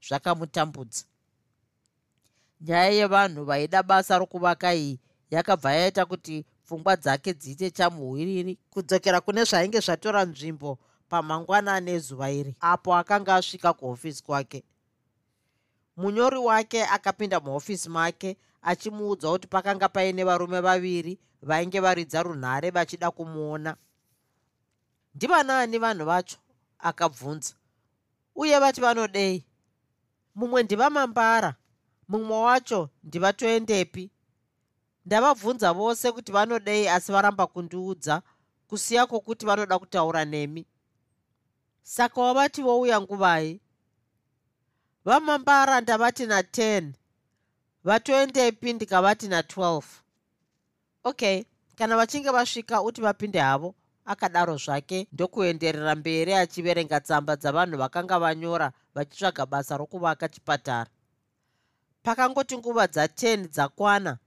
Zvakamutambudza. 0.09 1.05
Nyaya 2.61 2.91
yevanhu 2.91 3.45
vaida 3.45 3.83
basa 3.83 4.19
rokuvaka 4.19 4.75
iyi 4.75 5.01
yakabva 5.31 5.73
yaita 5.73 6.07
kuti 6.07 6.47
pfungwa 6.65 6.97
dzake 6.97 7.35
dziite 7.35 7.71
chamuhwiriri 7.71 8.59
kudzokera 8.71 9.21
kune 9.21 9.45
zvainge 9.45 9.81
zvatora 9.81 10.25
nzvimbo 10.25 10.79
pamangwanani 11.09 11.91
ezuva 11.91 12.31
iri 12.31 12.57
apo 12.61 12.95
akanga 12.95 13.35
asvika 13.35 13.73
kuhofisi 13.73 14.23
kwake. 14.23 14.65
Munyori 15.97 16.37
wake 16.39 16.85
akapinda 16.85 17.41
muhofisi 17.41 17.89
make 17.89 18.37
achimuudza 18.63 19.31
kuti 19.31 19.47
pakanga 19.47 19.89
paine 19.89 20.25
varume 20.25 20.61
vaviri 20.61 21.19
vainge 21.43 21.81
varidza 21.81 22.23
runhare 22.23 22.71
vachida 22.71 23.11
kumuona 23.11 23.77
ndivanani 25.15 25.79
vanhu 25.79 26.05
vacho 26.05 26.37
akabvunza. 26.79 27.55
Uye 28.35 28.59
vati 28.59 28.81
vanodei? 28.81 29.45
Mumwe 30.35 30.63
ndivamambara 30.63 31.55
mumwe 32.09 32.37
wacho 32.37 32.91
ndivatoendepi 33.05 34.11
ndavabvunza 35.07 35.73
vose 35.73 36.13
kuti 36.13 36.33
vanodei 36.33 36.89
asi 36.89 37.13
varamba 37.13 37.47
kundiudza 37.47 38.23
kusiya 38.69 39.07
kwokuti 39.07 39.47
vanoda 39.47 39.79
kutaura 39.79 40.25
nemi. 40.25 40.67
Saka 41.83 42.21
wavati 42.21 42.63
wouya 42.63 43.01
nguvai? 43.01 43.61
Vamambara 45.05 45.81
ndavati 45.81 46.27
na10 46.27 46.93
vatoendepi 47.85 48.73
ndikavati 48.73 49.29
na12 49.29 49.83
okay 51.05 51.45
kana 51.77 51.97
vachinge 51.97 52.31
vasvika 52.31 52.83
uti 52.83 53.01
vapinde 53.01 53.39
havo 53.41 53.75
akadaro 54.05 54.57
zvake 54.57 55.09
ndokuenderera 55.13 55.95
mberi 55.95 56.35
achiverenga 56.35 57.01
tsamba 57.01 57.37
dzavanhu 57.37 57.79
vakanga 57.79 58.19
vanyora 58.19 58.73
vachitsvaga 58.95 59.47
basa 59.47 59.77
rokuvaka 59.77 60.29
chipatara. 60.29 60.91
Pakangoti 62.03 62.59
nguva 62.59 62.85
dza10 62.87 63.49
dzakwana 63.49 64.19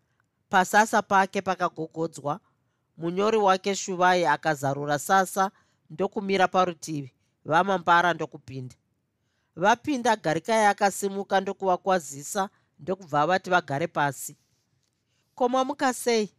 pasasa 0.50 1.02
pake 1.02 1.42
pakagogodzwa 1.42 2.40
munyori 2.98 3.38
wake 3.38 3.76
shuvai 3.76 4.26
akazarura 4.26 5.00
sasa 5.00 5.52
ndokumira 5.90 6.48
parutivi 6.48 7.14
vamambara 7.46 8.14
ndokupinda. 8.14 8.76
Vapinda 9.56 10.16
garikai 10.16 10.66
akasimuka 10.66 11.42
ndokuvakwazisa 11.42 12.50
ndokubva 12.80 13.28
vati 13.28 13.50
vagare 13.50 13.88
pasi. 13.88 14.38
Komamuka 15.36 15.94
sei? 15.94 16.34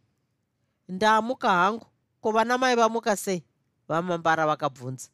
Ndaamuka 0.89 1.49
hangu 1.49 1.85
kuvana 2.21 2.57
mai 2.57 2.75
vamuka 2.75 3.15
sei 3.15 3.43
vamambara 3.87 4.45
vakabvunza. 4.47 5.09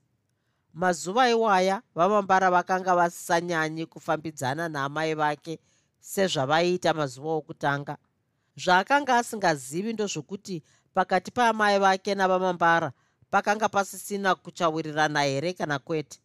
Mazuva 0.74 1.30
iwaya 1.30 1.82
vamambara 1.96 2.52
vakanga 2.52 2.96
vasanyanyi 2.96 3.86
kufambidzana 3.86 4.70
naamai 4.70 5.14
vake 5.14 5.60
sezvavaiita 6.00 6.94
mazuva 6.94 7.30
okutanga. 7.30 7.98
Zvaakanga 8.56 9.18
asingazivi 9.18 9.94
ndozvokuti 9.94 10.64
pakati 10.94 11.32
paamai 11.32 11.80
vake 11.80 12.16
navamambara 12.16 12.92
pakanga 13.30 13.70
pasisina 13.70 14.36
kuchawirirana 14.36 15.22
here 15.24 15.54
kana 15.54 15.80
kwete. 15.80 16.20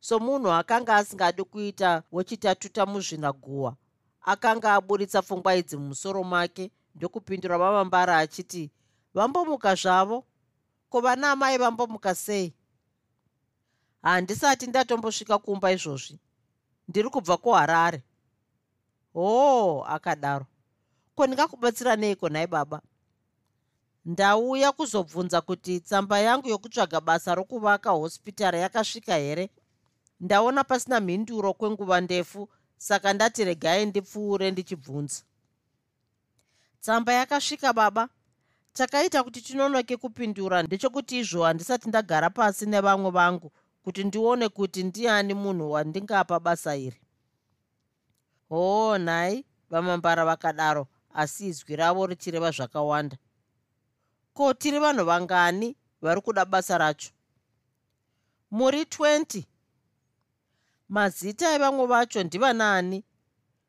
Somunhu 0.00 0.52
akanga 0.52 0.96
asingadi 0.96 1.44
kuita 1.44 2.02
wechitatuta 2.12 2.86
muzvinaguhwa 2.86 3.76
akanga 4.22 4.74
aburitsa 4.74 5.22
pfungwa 5.22 5.54
idzi 5.54 5.76
mumusoro 5.76 6.24
make 6.24 6.70
ndokupindura 6.94 7.58
vamambara 7.58 8.18
achiti 8.18 8.70
vambomuka 9.14 9.74
zvavo 9.74 10.24
ko 10.90 11.00
vana 11.00 11.32
amai 11.32 11.58
vambomuka 11.58 12.14
sei? 12.14 12.54
Handisati 14.02 14.66
ndatombosvika 14.66 15.38
kumba 15.38 15.72
izvozvi 15.72 16.18
ndiri 16.88 17.08
kubva 17.10 17.36
kuharare. 17.36 18.02
Hoo 19.14 19.84
akadaro. 19.84 20.46
Ko 21.14 21.26
ndingakubatsira 21.26 21.96
neiko 21.96 22.28
nhai 22.28 22.46
baba? 22.46 22.82
Ndauya 24.04 24.72
kuzobvunza 24.72 25.40
kuti 25.40 25.80
tsamba 25.80 26.18
yangu 26.18 26.48
yokutsvaga 26.48 27.00
basa 27.00 27.34
rokuvaka 27.34 27.90
hospitari 27.90 28.58
yakasvika 28.60 29.14
here? 29.14 29.50
Ndaona 30.20 30.64
pasina 30.64 31.00
mhinduro 31.00 31.52
kwenguva 31.54 32.00
ndefu 32.00 32.48
saka 32.76 33.12
ndati 33.12 33.44
regai 33.44 33.86
ndipfuure 33.86 34.50
ndichibvunza. 34.50 35.22
Tsamba 36.80 37.12
yakasvika 37.12 37.72
baba 37.72 38.08
chakaita 38.72 39.24
kuti 39.24 39.40
tinonoke 39.42 39.96
kupindura 39.96 40.62
ndechekuti 40.62 41.18
izvo 41.18 41.44
handisati 41.44 41.88
ndagara 41.88 42.30
pasi 42.30 42.66
nevamwe 42.66 43.10
vangu 43.10 43.52
kuti 43.84 44.04
ndione 44.04 44.48
kuti 44.48 44.82
ndiani 44.82 45.34
munhu 45.34 45.70
wandingapa 45.72 46.40
basa 46.40 46.76
iri. 46.76 47.00
Hoo 48.48 48.98
nhai 48.98 49.44
vamambara 49.70 50.24
vakadaro 50.24 50.86
asi 51.14 51.46
izwi 51.46 51.76
ravo 51.76 52.06
richireva 52.06 52.50
zvakawanda. 52.50 53.16
Ko 54.34 54.54
tiri 54.54 54.78
vanhu 54.78 55.04
vangani 55.04 55.76
vari 56.02 56.20
kuda 56.20 56.44
basa 56.44 56.78
racho? 56.78 57.10
Muri 58.50 58.82
20 58.82 59.44
mazita 60.88 61.54
evamwe 61.54 61.86
vacho 61.86 62.22
ndivanani. 62.22 63.04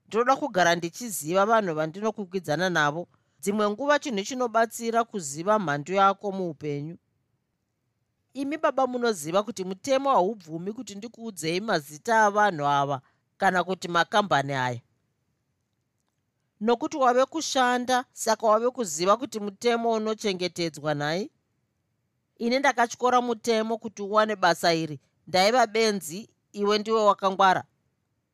Ndinoda 0.07 0.35
kugara 0.35 0.75
ndichiziva 0.75 1.45
vanhu 1.45 1.75
vandinokwikwidzana 1.75 2.69
navo 2.69 3.07
dzimwe 3.43 3.65
nguva 3.69 3.99
chinhu 3.99 4.23
chinobatsira 4.23 5.03
kuziva 5.03 5.59
mhando 5.59 5.93
yako 5.93 6.31
muupenyu. 6.31 6.97
Imi 8.33 8.57
baba 8.57 8.87
munoziva 8.87 9.43
kuti 9.43 9.63
mutemo 9.63 10.09
haubvumi 10.09 10.71
kuti 10.73 10.95
ndikuudzei 10.95 11.59
mazita 11.61 12.23
avanhu 12.25 12.65
ava 12.67 13.01
kana 13.37 13.63
kuti 13.63 13.87
makambani 13.87 14.53
aya. 14.53 14.81
Nokuti 16.61 16.97
wave 16.97 17.25
kushanda 17.25 18.05
saka 18.13 18.47
wave 18.47 18.69
kuziva 18.69 19.17
kuti 19.17 19.39
mutemo 19.39 19.91
unochengetedzwa 19.91 20.93
nhai 20.95 21.31
ini 22.37 22.59
ndakatyora 22.59 23.21
mutemo 23.21 23.77
kuti 23.77 24.01
uwane 24.01 24.35
basa 24.35 24.73
iri. 24.73 24.99
Ndaiva 25.27 25.67
benzi 25.67 26.29
iwe 26.51 26.77
ndiwe 26.79 27.03
wakangwara. 27.03 27.63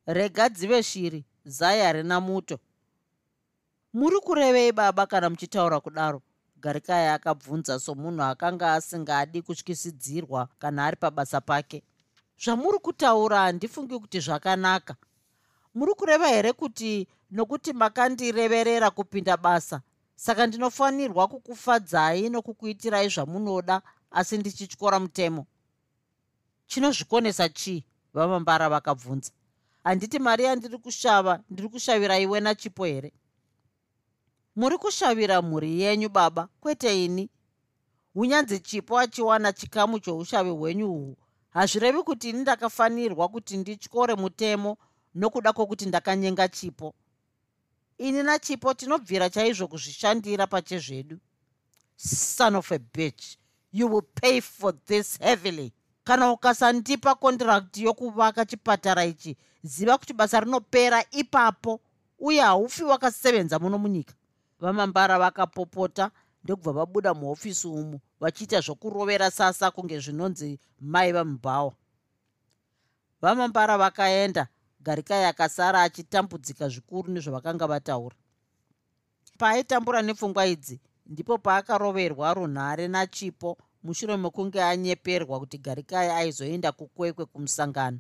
Rega 0.06 0.50
dzive 0.50 0.84
shiri 0.84 1.26
zai 1.45 1.80
harina 1.82 2.19
muto 2.22 2.60
muri 3.93 4.19
kurevei 4.21 4.71
baba 4.71 5.06
kana 5.08 5.30
muchitaura 5.30 5.80
kudaro? 5.80 6.21
Garikai 6.62 7.08
akabvunza 7.08 7.80
somunhu 7.80 8.23
akanga 8.23 8.73
asingadi 8.73 9.41
kutyisidzirwa 9.41 10.47
kana 10.60 10.86
ari 10.86 10.95
pabasa 10.95 11.41
pake. 11.41 11.84
Zvamuri 12.38 12.80
kutaura 12.80 13.39
handifungi 13.39 13.99
kuti 13.99 14.19
zvakanaka. 14.19 14.95
Muri 15.73 15.93
kureva 15.93 16.28
here 16.28 16.54
kuti 16.54 17.08
nokuti 17.32 17.73
makandireverera 17.73 18.91
kupinda 18.91 19.38
basa 19.38 19.82
saka 20.15 20.47
ndinofanirwa 20.47 21.28
kukufadzai 21.28 22.30
nokukuitirai 22.30 23.10
zvamunoda 23.10 23.82
asi 24.12 24.38
ndichityora 24.38 24.99
mutemo. 24.99 25.45
Chinozvikonesa 26.67 27.49
chii? 27.49 27.86
Vamambara 28.13 28.69
vakabvunza. 28.69 29.32
Handiti 29.84 30.19
mari 30.19 30.43
yandiri 30.43 30.78
kushava 30.78 31.39
ndiri 31.49 31.69
kushavira 31.69 32.19
iwe 32.19 32.39
nachipo 32.39 32.86
here 32.86 33.13
muri 34.60 34.78
kushavira 34.78 35.41
mhuri 35.41 35.82
yenyu 35.82 36.10
baba. 36.10 36.48
Kwete 36.62 37.06
ini. 37.06 37.30
Hunyanzi 38.13 38.60
chipo 38.60 39.00
achiwana 39.00 39.54
chikamu 39.54 40.00
choushavi 40.00 40.50
hwenyu 40.50 40.91
uhwu 40.91 41.17
hazvirevi 41.50 42.04
kuti 42.04 42.30
ini 42.30 42.39
ndakafanirwa 42.41 43.28
kuti 43.30 43.58
ndityore 43.58 44.15
mutemo 44.15 44.78
nokuda 45.15 45.54
kwokuti 45.54 45.86
ndakanyenga 45.86 46.48
chipo. 46.48 46.93
Ini 47.98 48.24
nachipo 48.24 48.74
tinobvira 48.74 49.30
chaizvo 49.30 49.67
kuzvishandira 49.67 50.48
pachezvedu 50.48 51.17
son 51.95 52.56
of 52.56 52.72
a 52.72 52.80
bitch 52.93 53.38
you 53.72 53.88
will 53.88 54.04
pay 54.22 54.41
for 54.41 54.74
this 54.86 55.19
heavily. 55.19 55.74
Kana 56.04 56.32
ukasandipa 56.32 57.15
kondirakti 57.15 57.84
yokuvaka 57.84 58.45
chipatara 58.45 59.06
ichi 59.06 59.38
ziva 59.63 59.98
kuti 59.98 60.13
basa 60.13 60.39
rinopera 60.39 61.06
ipapo 61.12 61.80
uye 62.19 62.41
haufi 62.41 62.84
wakasevenza 62.84 63.60
muno 63.60 63.78
munyika 63.78 64.13
vamambara 64.60 65.19
vakapopota 65.19 66.12
ndokubva 66.43 66.72
vabuda 66.74 67.13
muhofisi 67.13 67.67
umu 67.67 68.00
vachiita 68.19 68.62
zvokurovera 68.62 69.32
sasa 69.32 69.72
kunge 69.72 70.00
zvinonzi 70.00 70.60
mai 70.80 71.12
vamubhawa 71.12 71.74
vamambara 73.22 73.78
vakaenda 73.78 74.48
garikai 74.80 75.24
akasara 75.26 75.82
achitambudzika 75.84 76.69
zvikuru 76.69 77.12
nezvavakanga 77.12 77.67
vataura. 77.67 78.15
Paaitambura 79.38 80.02
nepfungwa 80.02 80.45
idzi 80.45 80.80
ndipo 81.06 81.38
paakaroverwa 81.38 82.34
runhare 82.34 82.88
nachipo 82.88 83.58
mushure 83.84 84.17
mekunge 84.17 84.63
anyeperwa 84.63 85.39
kuti 85.39 85.58
garikai 85.58 86.10
aizoenda 86.10 86.72
kukwekwe 86.72 87.26
kumusangano 87.26 88.00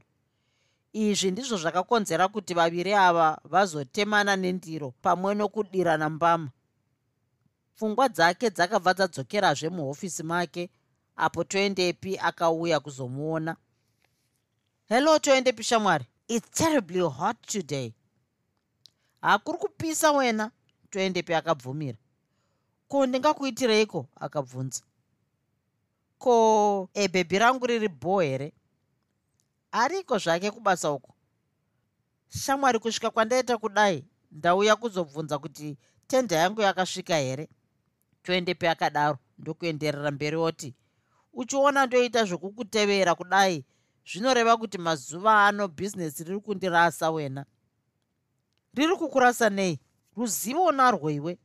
izvi 0.93 1.31
ndizvo 1.31 1.57
zvakakonzera 1.57 2.27
kuti 2.27 2.53
vaviri 2.53 2.93
ava 2.93 3.37
vazotemana 3.43 4.35
nendiro 4.35 4.91
pamwe 5.01 5.35
nokudirana 5.35 6.09
mbama. 6.09 6.49
Pfungwa 7.75 8.09
dzake 8.09 8.49
dzakabva 8.49 8.93
dzadzokerazve 8.93 9.69
muhofisi 9.69 10.23
make 10.23 10.69
apo 11.15 11.43
toendepi 11.43 12.17
akauya 12.17 12.79
kuzomuona. 12.79 13.55
Hello 14.89 15.19
toendepi 15.19 15.63
shamwari. 15.63 16.05
Its 16.27 16.49
terribly 16.49 16.99
hot 16.99 17.37
today. 17.47 17.93
Hakuri 19.21 19.57
kupisa 19.57 20.11
wena 20.11 20.51
toendepi 20.89 21.33
akabvumira. 21.33 21.97
Ko 22.87 23.05
ndingakuitireiko? 23.05 24.07
Akabvunza. 24.15 24.81
Ko 26.17 26.89
ebhebhi 26.93 27.39
rangu 27.39 27.67
riri 27.67 27.87
bho 27.87 28.19
here 28.19 28.53
ariko 29.71 30.17
zvake 30.17 30.51
kubasa 30.51 30.91
uko 30.91 31.15
shamwari 32.29 32.79
kusvika 32.79 33.09
kwandaita 33.09 33.57
kudai 33.57 34.05
ndauya 34.31 34.75
kuzobvunza 34.75 35.39
kuti 35.39 35.77
tenda 36.07 36.35
yangu 36.35 36.61
yakasvika 36.61 37.15
here? 37.17 37.49
Toendepi 38.23 38.67
akadaro 38.67 39.17
ndokuenderera 39.37 40.11
mberi 40.11 40.35
oti 40.35 40.75
uchiona 41.33 41.85
ndoita 41.85 42.25
zvokukutevera 42.25 43.15
kudai 43.15 43.65
zvinoreva 44.05 44.57
kuti 44.57 44.77
mazuva 44.77 45.47
ano 45.47 45.67
bhizinesi 45.67 46.23
riri 46.23 46.39
kundirasa 46.39 47.11
wena. 47.11 47.45
Riri 48.73 48.95
kukurasa 48.95 49.49
nei? 49.49 49.79
Ruzivo 50.17 50.71
narwo 50.71 51.11
iwe. 51.11 51.37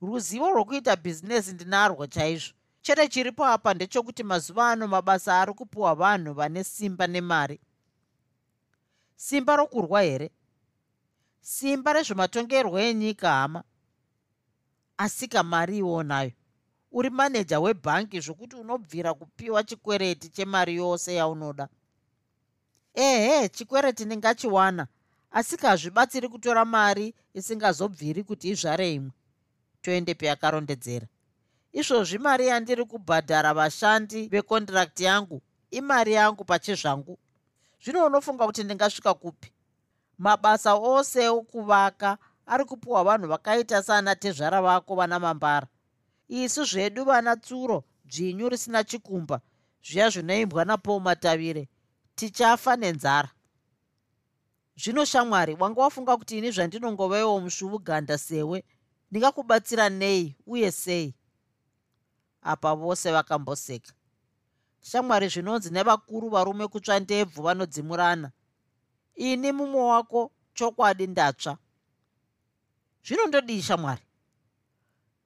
Ruzivo 0.00 0.50
rwokuita 0.50 0.96
bhizinesi 0.96 1.52
ndinarwo 1.52 2.06
chaizvo 2.06 2.54
chete 2.84 3.08
chiripo 3.08 3.44
apa 3.46 3.74
ndechokuti 3.74 4.22
mazuva 4.22 4.70
ano 4.70 4.88
mabasa 4.88 5.40
ari 5.40 5.52
kupiwa 5.54 5.94
vanhu 5.94 6.34
vane 6.34 6.64
simba 6.64 7.06
nemari. 7.06 7.60
Simba 9.16 9.56
rokurwa 9.56 10.02
here? 10.02 10.30
Simba 11.40 11.92
rezvematongerwo 11.92 12.78
enyika 12.80 13.30
hama? 13.30 13.64
Asika 14.96 15.42
mari 15.42 15.78
iwonayo 15.78 16.32
uri 16.92 17.10
maneja 17.10 17.60
webhangi 17.60 18.20
zvokuti 18.20 18.56
unobvira 18.56 19.14
kupiwa 19.14 19.64
chikwereti 19.64 20.28
chemari 20.28 20.76
yose 20.76 21.14
yaunoda. 21.14 21.68
Ehe 22.94 23.48
chikwereti 23.48 24.04
ndingachiwana 24.04 24.86
asika 25.30 25.68
hazvibatsiri 25.68 26.28
kutora 26.28 26.64
mari 26.64 27.14
isingazobviri 27.34 28.24
kuti 28.24 28.48
izvare 28.48 28.94
imwe. 28.94 29.10
Toende 29.82 30.14
peyakarondedzera 30.14 31.06
izvozvi 31.74 32.18
mari 32.18 32.46
yandiri 32.46 32.84
kubhadhara 32.84 33.54
vashandi 33.54 34.28
vekondirakti 34.28 35.04
yangu 35.04 35.42
imari 35.70 36.12
yangu 36.12 36.44
pachezvangu 36.44 37.18
zvino 37.82 38.06
unofunga 38.06 38.46
kuti 38.46 38.64
ndingasvika 38.64 39.14
kupi? 39.14 39.52
Mabasa 40.18 40.74
ose 40.74 41.28
okuvaka 41.28 42.18
ari 42.46 42.64
kupiwa 42.64 43.04
vanhu 43.04 43.28
vakaita 43.28 43.82
saana 43.82 44.14
tezvara 44.14 44.62
vako 44.62 44.94
vana 44.94 45.18
mambara. 45.18 45.66
Isu 46.28 46.64
zvedu 46.64 47.04
vana 47.04 47.36
tsuro 47.36 47.84
dzvinyu 48.06 48.48
risina 48.48 48.84
chikumba. 48.84 49.40
Zviya 49.82 50.10
zvinoimbwa 50.10 50.64
napaul 50.64 51.00
matavire 51.00 51.68
tichafa 52.14 52.76
nenzara. 52.76 53.30
Zvino 54.76 55.04
shamwari 55.04 55.56
wanga 55.60 55.80
wafunga 55.80 56.16
kuti 56.16 56.38
ini 56.38 56.50
zvandinongovewo 56.50 57.40
musvuvuganda 57.40 58.18
sewe? 58.18 58.64
Ndingakubatsira 59.10 59.88
nei 59.88 60.36
uye 60.46 60.72
sei 60.72 61.14
apa 62.44 62.74
vose 62.74 63.12
vakamboseka. 63.12 63.92
Shamwari 64.80 65.28
zvinonzi 65.28 65.70
nevakuru 65.70 66.28
varume 66.28 66.68
kutsva 66.68 67.00
ndebvu 67.00 67.42
vanodzimurana. 67.42 68.30
Ini 69.14 69.52
mumwe 69.52 69.80
wako 69.82 70.30
chokwadi 70.54 71.06
ndatsva. 71.06 71.58
Zvinondodii 73.06 73.62
shamwari? 73.62 74.02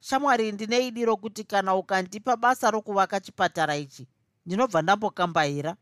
Shamwari 0.00 0.52
ndine 0.52 0.87
idi 0.87 1.04
rokuti 1.04 1.44
kana 1.44 1.74
ukandipa 1.74 2.37
basa 2.37 2.70
rokuvaka 2.70 3.20
chipatara 3.20 3.76
ichi 3.76 4.09
ndinobva 4.46 4.83
ndambokambaira. 4.83 5.76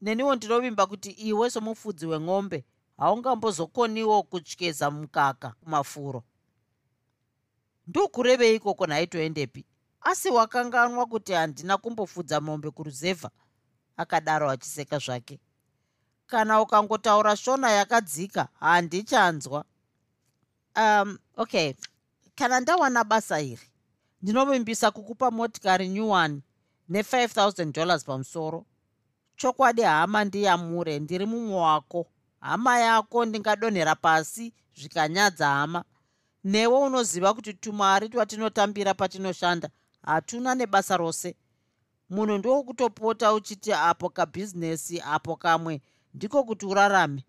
Neniwo 0.00 0.34
ndinovimba 0.34 0.86
kuti 0.86 1.10
iwe 1.10 1.50
somufudzi 1.50 2.06
wemombe 2.06 2.64
haungambozokoniwo 2.96 4.22
kutyeza 4.22 4.90
mukaka 4.90 5.50
kumafuro 5.60 6.22
ndokurevei 7.86 8.54
ikoko 8.56 8.86
nhaitoendepi 8.86 9.64
asi 10.00 10.30
wakanganwa 10.30 11.06
kuti 11.06 11.32
handina 11.32 11.76
kumbofudza 11.76 12.40
mombe 12.40 12.70
kuruzevha 12.70 13.30
akadaro 13.96 14.50
achiseka 14.50 14.98
zvake. 14.98 15.40
Kana 16.26 16.60
ukangotaura 16.60 17.36
shona 17.36 17.70
yakadzika 17.70 18.48
handichanzwa. 18.60 19.64
Um 20.76 21.18
okay. 21.36 21.74
Kana 22.34 22.60
ndawana 22.60 23.04
basa 23.04 23.40
iri 23.40 23.70
ndinovimbisa 24.22 24.90
kukupa 24.90 25.30
motikari 25.30 25.88
nyuwani 25.88 26.42
ne5000 26.90 27.72
dollars 27.72 28.04
pamusoro. 28.04 28.66
Chokwadi 29.36 29.82
hama 29.82 30.24
ndiyamure 30.24 30.98
ndiri 30.98 31.26
mumwe 31.26 31.56
wako. 31.60 32.06
Hama 32.40 32.78
yako 32.78 33.24
ndingadonhera 33.24 33.94
pasi 33.94 34.54
zvikanyadza 34.74 35.48
hama. 35.48 35.84
Newe 36.44 36.78
unoziva 36.78 37.34
kuti 37.34 37.54
tumari 37.54 38.08
twatinotambira 38.08 38.94
patinoshanda 38.94 39.70
hatuna 40.02 40.54
nebasa 40.54 40.96
rose. 40.96 41.36
Munhu 42.10 42.38
ndowokutopota 42.38 43.32
uchiti 43.34 43.72
apo 43.72 44.08
kabhizinesi 44.08 45.00
apo 45.00 45.36
kamwe 45.36 45.82
ndiko 46.14 46.44
kuti 46.44 46.66
urarame. 46.66 47.24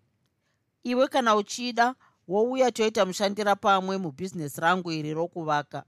Iwe 0.82 1.08
kana 1.08 1.36
uchida 1.36 1.94
wouya 2.28 2.72
toita 2.72 3.06
mushandira 3.06 3.56
pamwe 3.56 3.98
mubhizinesi 3.98 4.60
rangu 4.60 4.92
iri 4.92 5.14
rokuvaka. 5.14 5.84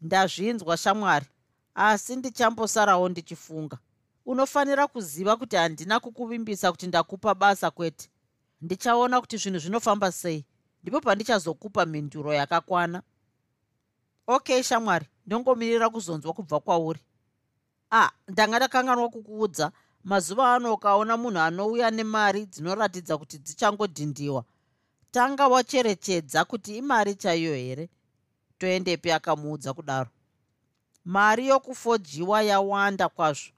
Ndazvinzwa 0.00 0.76
shamwari 0.76 1.26
asi 1.74 2.16
ndichambosarawo 2.16 3.08
ndichifunga. 3.08 3.78
Unofanira 4.26 4.86
kuziva 4.86 5.36
kuti 5.36 5.56
handina 5.56 6.00
kukuvimbisa 6.00 6.70
kuti 6.72 6.86
ndakupa 6.86 7.34
basa 7.34 7.70
kwete. 7.70 8.08
Ndichaona 8.60 9.20
kuti 9.20 9.36
zvinhu 9.36 9.58
zvinofamba 9.58 10.12
sei 10.12 10.44
ndipo 10.82 11.00
pandichazokupa 11.00 11.86
mhinduro 11.86 12.34
yakakwana 12.34 13.02
okay 14.28 14.62
shamwari 14.62 15.06
ndongomirira 15.26 15.90
kuzonzwa 15.90 16.32
kubva 16.32 16.60
kwauri. 16.60 17.00
A 17.90 18.02
ah, 18.02 18.10
ndanga 18.28 18.56
ndakanganwa 18.56 19.08
kukuudza. 19.08 19.72
Mazuva 20.04 20.54
ano 20.54 20.74
ukaona 20.74 21.16
munhu 21.16 21.38
anouya 21.38 21.90
nemari 21.90 22.46
dzinoratidza 22.46 23.18
kuti 23.18 23.38
dzichangodhindiwa. 23.38 24.44
Tanga 25.10 25.48
wacherechedza 25.48 26.44
kuti 26.44 26.76
imari 26.76 27.14
chaiyo 27.14 27.54
here? 27.54 27.88
Toendepi 28.58 29.12
akamuudza 29.12 29.74
kudaro. 29.74 30.10
Mari 31.04 31.48
yokufojiwa 31.48 32.42
yawanda 32.42 33.08
kwazvo. 33.08 33.52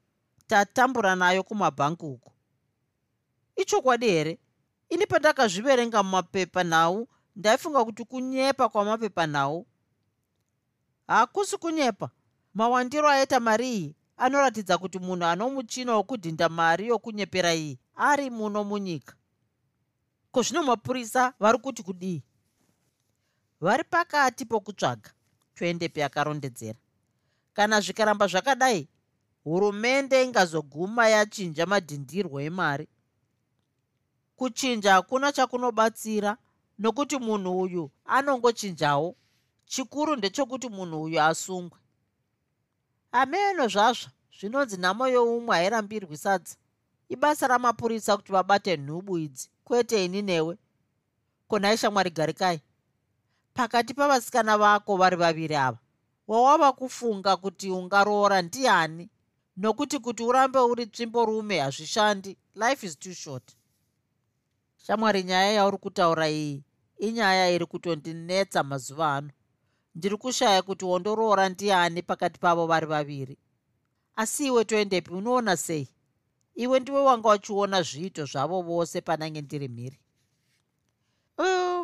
Tatambura 0.47 1.17
nayo 1.17 1.43
kumabhangi 1.43 2.07
uku 2.07 2.31
ichokwadi 3.57 4.07
here? 4.07 4.39
Ini 4.89 5.07
pandakazviverenga 5.07 6.03
mumapepa 6.03 6.65
nhau 6.65 7.09
ndaifunga 7.37 7.85
kuti 7.85 8.05
kunyepa 8.05 8.69
kwamapepa 8.69 9.27
nhau 9.27 9.67
hakusi 11.11 11.57
kunyepa. 11.57 12.11
Mawandiro 12.55 13.09
aita 13.09 13.41
mari 13.41 13.73
iyi. 13.73 13.95
Anoratidza 14.17 14.79
kuti 14.79 14.99
munhu 14.99 15.25
ano 15.25 15.51
muchina 15.51 15.95
wokudhinda 15.97 16.49
mari 16.49 16.89
yokunyepera 16.89 17.55
iyi 17.55 17.79
ari 17.97 18.31
muno 18.31 18.65
munyika. 18.65 19.15
Ko 20.33 20.43
zvino 20.43 20.63
mapurisa 20.63 21.35
vari 21.41 21.59
kuti 21.59 21.83
kudii? 21.83 22.23
Vari 23.61 23.85
pakati 23.85 24.45
pokutsvaga. 24.45 25.11
Choendepi 25.55 26.03
akarondedzera. 26.03 26.79
Kana 27.53 27.81
zvikaramba 27.81 28.27
zvakadai 28.27 28.89
hurumende 29.45 30.25
ingazoguma 30.25 31.09
yachinja 31.09 31.67
madhindirwo 31.67 32.41
emari. 32.41 32.89
Kuchinja 34.37 34.93
hakuna 34.93 35.33
chakunobatsira 35.33 36.37
nokuti 36.79 37.19
munhu 37.19 37.61
uyu 37.61 37.91
anongochinjawo 38.05 39.17
chikuru 39.71 40.17
ndechekuti 40.17 40.69
munhu 40.69 41.03
uyu 41.03 41.21
asungwe. 41.23 41.79
Ameno 43.21 43.65
zvazvo 43.73 44.09
zvinonzi 44.37 44.77
nhamo 44.77 45.05
youmwe 45.15 45.55
hairambirwi 45.57 46.17
sadza. 46.25 46.55
Ibasa 47.09 47.47
ramapurisa 47.47 48.17
kuti 48.17 48.33
vabate 48.33 48.77
nhubu 48.77 49.19
idzi 49.19 49.47
kwete 49.65 50.05
ini 50.05 50.23
newe 50.23 50.55
konhai 51.49 51.77
shamwari 51.79 52.11
garikai 52.11 52.61
pakati 53.55 53.95
pavasikana 53.95 54.59
vako 54.59 54.97
vari 54.97 55.17
vaviri 55.17 55.57
ava 55.57 55.79
wawava 56.29 56.73
kufunga 56.73 57.37
kuti 57.37 57.71
ungaroora 57.71 58.43
ndiani? 58.43 59.11
Nokuti 59.57 59.99
kuti 59.99 60.23
urambe 60.23 60.59
uri 60.59 60.87
tsvimborume 60.87 61.59
hazvishandi 61.61 62.37
life 62.55 62.87
is 62.87 62.99
too 62.99 63.13
short. 63.15 63.57
Shamwari 64.77 65.23
nyaya 65.23 65.53
yauri 65.53 65.79
kutaura 65.79 66.31
iyi 66.31 66.65
inyaya 66.99 67.51
iri 67.51 67.67
kutondinetsa 67.67 68.63
mazuva 68.63 69.15
ano 69.17 69.31
ndiri 69.95 70.17
kushaya 70.17 70.63
kuti 70.63 70.85
wondoroora 70.85 71.49
ndiani 71.49 72.03
pakati 72.03 72.41
pavo 72.41 72.67
vari 72.67 72.87
vaviri. 72.87 73.39
Asi 74.17 74.47
iwe 74.47 74.65
toendepi 74.65 75.11
unoona 75.11 75.57
sei? 75.57 75.89
Iwe 76.55 76.81
ndiwe 76.81 77.01
wanga 77.01 77.29
uchiona 77.29 77.83
zviito 77.83 78.25
zvavo 78.27 78.63
vose 78.63 79.01
panange 79.01 79.41
ndiri 79.43 79.69
mhiri. 79.69 80.01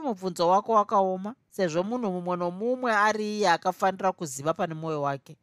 Mubvunzo 0.02 0.48
wako 0.48 0.72
wakaoma 0.72 1.34
sezvo 1.50 1.82
munhu 1.82 2.12
mumwe 2.12 2.36
nomumwe 2.36 2.92
ari 2.92 3.26
iye 3.38 3.48
akafanira 3.50 4.12
kuziva 4.12 4.54
pane 4.54 4.74
mwoyo 4.74 5.02
wake. 5.02 5.36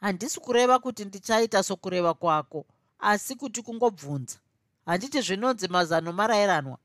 Handisi 0.00 0.40
kureva 0.40 0.78
kuti 0.78 1.04
ndichaita 1.04 1.62
sokureva 1.62 2.14
kwako 2.14 2.66
asi 2.98 3.34
kuti 3.36 3.62
kungobvunza. 3.62 4.38
Handiti 4.86 5.20
zvinonzi 5.20 5.68
mazano 5.68 6.12
marayiranwa. 6.12 6.78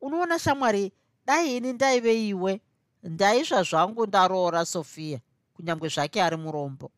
Unoona 0.00 0.38
shamwari 0.38 0.92
dai 1.26 1.56
ini 1.56 1.72
ndaive 1.72 2.28
iwe 2.28 2.60
ndaisva 3.04 3.62
zvangu 3.62 4.06
ndaroora 4.06 4.64
sofiya 4.66 5.20
kunyange 5.54 5.88
zvake 5.88 6.22
ari 6.22 6.36
murombo. 6.36 6.90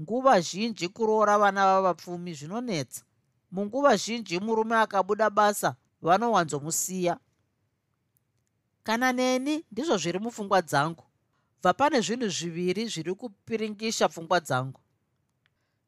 Nguva 0.00 0.40
zhinji 0.40 0.88
kuroora 0.88 1.38
vana 1.38 1.64
vavapfumi 1.66 2.34
zvinonetsa. 2.34 3.02
Munguva 3.50 3.96
zhinji 3.96 4.40
murume 4.40 4.76
akabuda 4.76 5.30
basa 5.30 5.76
vanowanzomusiya. 6.02 7.18
Kana 8.82 9.12
neni 9.12 9.64
ndizvo 9.70 9.96
zviri 9.96 10.18
mupfungwa 10.18 10.62
dzangu. 10.62 11.04
Bva 11.62 11.74
pane 11.74 12.00
zvinhu 12.00 12.28
zviviri 12.28 12.88
zviri 12.88 13.14
kupiringisha 13.14 14.08
pfungwa 14.08 14.40
dzangu. 14.40 14.80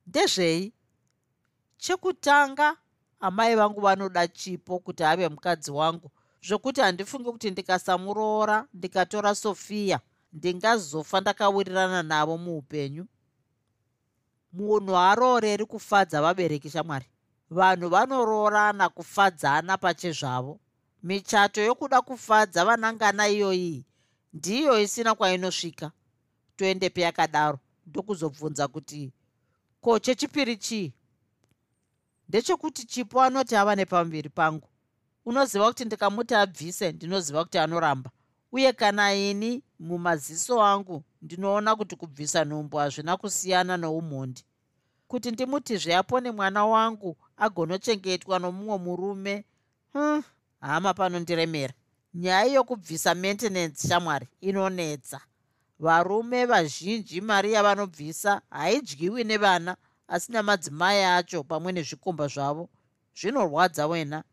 Ndezvei? 0.06 0.72
Chekutanga 1.78 2.76
amai 3.20 3.56
vangu 3.56 3.80
vanoda 3.80 4.28
chipo 4.28 4.78
kuti 4.78 5.04
ave 5.04 5.28
mukadzi 5.28 5.70
wangu 5.70 6.10
zvokuti 6.46 6.80
handifungi 6.80 7.30
kuti 7.30 7.50
ndikasamuroora 7.50 8.66
ndikatora 8.74 9.34
sofiya 9.34 10.00
ndingazofa 10.32 11.20
ndakawirirana 11.20 12.02
navo 12.02 12.38
muupenyu. 12.38 13.06
Munhu 14.52 14.94
harooreri 14.94 15.64
kufadza 15.66 16.22
vabereki 16.22 16.70
shamwari. 16.70 17.06
Vanhu 17.50 17.88
vanoroorana 17.88 18.88
kufadzana 18.88 19.78
pachezvavo 19.78 20.60
michato 21.02 21.60
yokuda 21.62 22.02
kufadza 22.02 22.64
vanangana 22.64 23.28
iyoyi 23.28 23.84
ndiyo 24.32 24.80
isina 24.80 25.14
kwainosvika. 25.14 25.92
Toende 26.56 26.90
peyakadaro 26.90 27.58
ndokuzobvunza 27.86 28.68
kuti 28.68 29.12
ko 29.80 29.98
chechipiri 29.98 30.56
chii? 30.56 30.92
Ndechekuti 32.28 32.84
chipo 32.86 33.22
anoti 33.22 33.56
ava 33.56 33.76
nepamuviri 33.76 34.28
pangu 34.28 34.68
unoziva 35.30 35.66
kuti 35.66 35.84
ndikamuti 35.84 36.34
abvise 36.34 36.92
ndinoziva 36.92 37.44
kuti 37.44 37.58
anoramba. 37.58 38.10
Uye 38.52 38.72
kana 38.72 39.14
ini 39.14 39.62
mumaziso 39.78 40.62
angu 40.62 41.04
ndinoona 41.22 41.76
kuti 41.76 41.96
kubvisa 41.96 42.44
nhumbu 42.44 42.76
hazvina 42.76 43.16
kusiyana 43.16 43.76
noumhondi 43.76 44.42
kuti 45.08 45.30
ndimutizve 45.30 45.96
apone 45.96 46.30
mwana 46.30 46.66
wangu 46.66 47.16
agonochengetwa 47.36 48.38
nomumwe 48.38 48.78
murume 48.78 49.44
hm, 49.92 50.22
hama 50.60 50.94
panondiremera 50.94 51.74
nyaya 52.14 52.44
yokubvisa 52.54 53.14
maintenance 53.14 53.88
shamwari 53.88 54.28
inonetsa. 54.40 55.20
Varume 55.78 56.44
vazhinji 56.46 57.20
mari 57.20 57.52
yavanobvisa 57.52 58.42
haidyiwi 58.50 59.24
nevana 59.24 59.76
asi 60.08 60.32
namadzimai 60.32 61.04
acho 61.04 61.44
pamwe 61.44 61.72
nezvikomba 61.72 62.26
zvavo. 62.26 62.68
Zvinorwadza 63.20 63.86
wena 63.86 64.24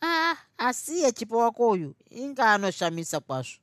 ah 0.00 0.36
asi 0.58 0.98
yechipo 1.02 1.38
wako 1.38 1.68
uyu. 1.70 1.94
Inga 2.10 2.52
anoshamisa 2.52 3.20
kwazvo. 3.20 3.58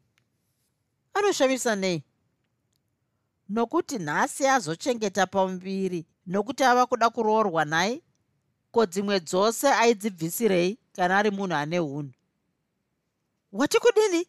Anoshamisa 1.14 1.76
nei? 1.76 2.04
Nokuti 3.50 3.98
nhasi 3.98 4.48
azochengeta 4.48 5.28
pamuviri 5.28 6.06
nokuti 6.28 6.64
ava 6.64 6.86
kuda 6.86 7.10
kuroorwa 7.10 7.66
nai. 7.66 8.04
Ko 8.72 8.86
dzimwe 8.86 9.20
dzose 9.20 9.68
aidzibvisirei 9.68 10.78
kana 10.96 11.18
ari 11.18 11.32
munhu 11.32 11.56
ane 11.56 11.80
unhu 11.80 12.12
wati 13.52 13.80
kudini? 13.80 14.28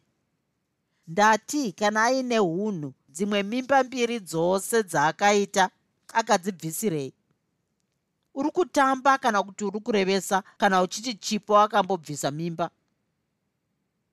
Ndati 1.07 1.71
kana 1.71 2.03
aine 2.03 2.39
unhu 2.39 2.93
dzimwe 3.09 3.43
mimba 3.43 3.83
mbiri 3.83 4.19
dzose 4.19 4.83
dzaakaita 4.83 5.69
akadzibvisirei 6.13 7.13
uri 8.37 8.51
kutamba 8.51 9.17
kana 9.17 9.43
kuti 9.43 9.65
uri 9.65 9.79
kurevesa 9.79 10.43
kana 10.57 10.81
uchiti 10.81 11.13
chipo 11.13 11.57
akambobvisa 11.59 12.31
mimba. 12.31 12.69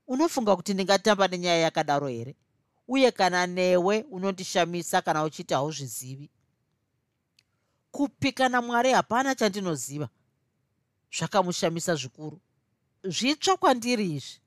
Unofunga 0.06 0.56
kuti 0.56 0.74
ndingatamba 0.74 1.28
nenyaya 1.28 1.58
yakadaro 1.58 2.08
here? 2.08 2.36
Uye 2.88 3.10
kana 3.10 3.46
newe 3.46 4.02
unondishamisa 4.10 5.02
kana 5.02 5.24
uchiti 5.24 5.54
hauzvizivi? 5.54 6.30
Kupi 7.90 8.32
kana 8.32 8.62
mwari 8.62 8.92
hapana 8.92 9.34
chandinoziva. 9.34 10.08
Zvakamushamisa 11.18 11.94
zvikuru. 11.94 12.40
Zvitsva 13.04 13.56
kwandiri 13.56 14.14
izvi? 14.14 14.40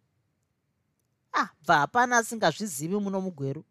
Ah 1.33 1.49
bva 1.63 1.77
hapana 1.77 2.17
asingazvizivi 2.17 2.95
muno 2.95 3.21
mugweru. 3.21 3.63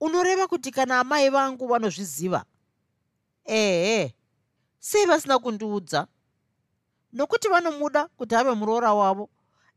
Unoreva 0.00 0.46
kuti 0.46 0.70
kana 0.70 1.00
amai 1.00 1.30
vangu 1.30 1.66
vanozviziva? 1.66 2.44
Ehe 3.44 4.14
sei 4.78 5.06
vasina 5.06 5.38
kundiudza. 5.38 6.06
Nokuti 7.12 7.48
vanomuda 7.48 8.08
kuti 8.16 8.34
ave 8.34 8.54
muroora 8.54 8.94
wavo. 8.94 9.28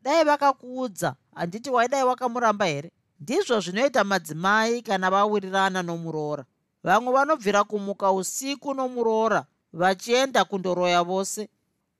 Dai 0.02 0.24
vakakuudza 0.24 1.16
handiti 1.36 1.70
waidai 1.70 2.04
wakamuramba 2.04 2.66
here? 2.66 2.92
Ndizvo 3.20 3.60
zvinoita 3.60 4.04
madzimai 4.04 4.82
kana 4.82 5.10
vawirirana 5.10 5.84
nomuroora. 5.84 6.46
Vamwe 6.84 7.14
vanobvira 7.14 7.64
kumuka 7.64 8.12
usiku 8.12 8.74
nomuroora 8.74 9.46
vachienda 9.74 10.46
kundoroya 10.46 11.04
vose. 11.04 11.50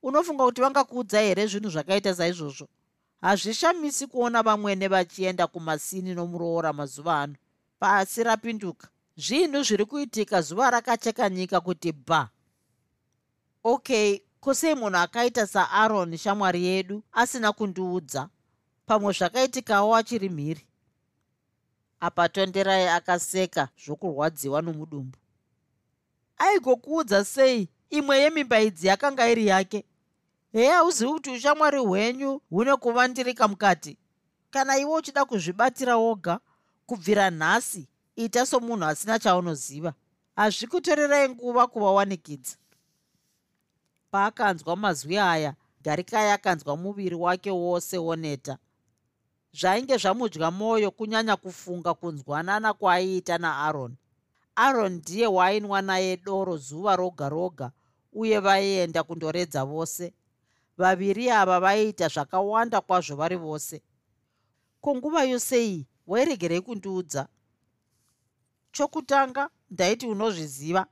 Unofunga 0.02 0.44
kuti 0.44 0.60
vangakuudza 0.60 1.20
here 1.20 1.46
zvinhu 1.46 1.70
zvakaita 1.70 2.14
saizvozvo? 2.14 2.68
Hazvishamisi 3.20 4.06
kuona 4.06 4.42
vamwene 4.42 4.88
vachienda 4.88 5.46
kumasini 5.46 6.14
nomuroora 6.14 6.72
mazuva 6.72 7.20
ano. 7.20 7.34
Pasi 7.78 8.22
rapinduka. 8.22 8.88
Zvinhu 9.16 9.62
zviri 9.62 9.84
kuitika 9.84 10.42
zuva 10.42 10.70
rakacheka 10.70 11.28
nyika 11.30 11.60
kuti 11.60 11.92
bha 11.92 12.28
okay 13.64 14.20
kwosei 14.40 14.74
munhu 14.74 14.96
akaita 14.96 15.46
saaroni 15.46 16.18
shamwari 16.18 16.64
yedu 16.64 17.02
asina 17.12 17.52
kundiudza. 17.52 18.28
Pamwe 18.86 19.12
zvakaitikawo 19.12 19.96
achiri 19.96 20.28
mhiri. 20.28 20.66
Apa 22.00 22.28
tonderai 22.28 22.88
akaseka 22.88 23.68
zvokurwadziwa 23.84 24.62
nomudumbu. 24.62 25.18
Aigokuudza 26.38 27.24
sei 27.24 27.68
imwe 27.90 28.18
yemimba 28.18 28.60
idzi 28.60 28.86
yakanga 28.86 29.28
iri 29.28 29.46
yake? 29.46 29.84
Heya 30.52 30.74
hauzivi 30.74 31.12
kuti 31.12 31.30
ushamwari 31.30 31.78
hwenyu 31.78 32.40
hune 32.50 32.76
kuvandirika 32.76 33.48
mukati? 33.48 33.98
Kana 34.50 34.78
iwe 34.78 34.94
uchida 34.94 35.24
kuzvibatira 35.24 35.96
woga 35.96 36.40
kubvira 36.86 37.30
nhasi 37.30 37.88
ita 38.16 38.46
somunhu 38.46 38.84
asina 38.84 39.18
chaunoziva. 39.18 39.94
Hazvikutorerai 40.36 41.28
nguva 41.28 41.66
kuvawanikidza 41.66 42.56
paakanzwa 44.10 44.76
mazwi 44.76 45.18
aya 45.18 45.54
garikai 45.82 46.30
akanzwa 46.30 46.76
muviri 46.76 47.14
wake 47.14 47.50
wose 47.50 47.98
woneta. 47.98 48.58
Zvainge 49.52 49.96
zvamudya 49.96 50.50
mwoyo 50.50 50.90
kunyanya 50.90 51.36
kufunga 51.36 51.94
kunzwanana 51.94 52.72
kwaaiita 52.74 53.38
naaroni 53.38 53.96
aroni 54.54 54.96
ndiye 54.96 55.26
waainwa 55.26 55.82
naye 55.82 56.16
doro 56.16 56.56
zuva 56.56 56.96
roga 56.96 57.28
roga 57.28 57.72
uye 58.12 58.38
vaienda 58.40 59.02
kundoredza 59.02 59.64
vose. 59.64 60.12
Vaviri 60.78 61.30
ava 61.30 61.60
vaiita 61.60 62.08
zvakawanda 62.08 62.80
kwazvo 62.80 63.16
vari 63.16 63.36
vose. 63.36 63.82
Kunguva 64.80 65.24
yosei 65.24 65.86
wairegerei 66.06 66.60
kundiudza? 66.60 67.28
Chokutanga 68.72 69.50
ndaiti 69.70 70.06
unozviziva. 70.06 70.86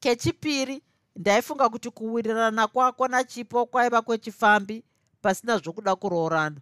Kechipiri 0.00 0.82
ndaifunga 1.16 1.68
kuti 1.68 1.90
kuwirirana 1.90 2.68
kwako 2.68 3.08
nachipo 3.08 3.66
kwaiva 3.66 4.02
kwechifambi 4.02 4.84
pasina 5.22 5.58
zvokuda 5.58 5.96
kuroorana. 5.96 6.60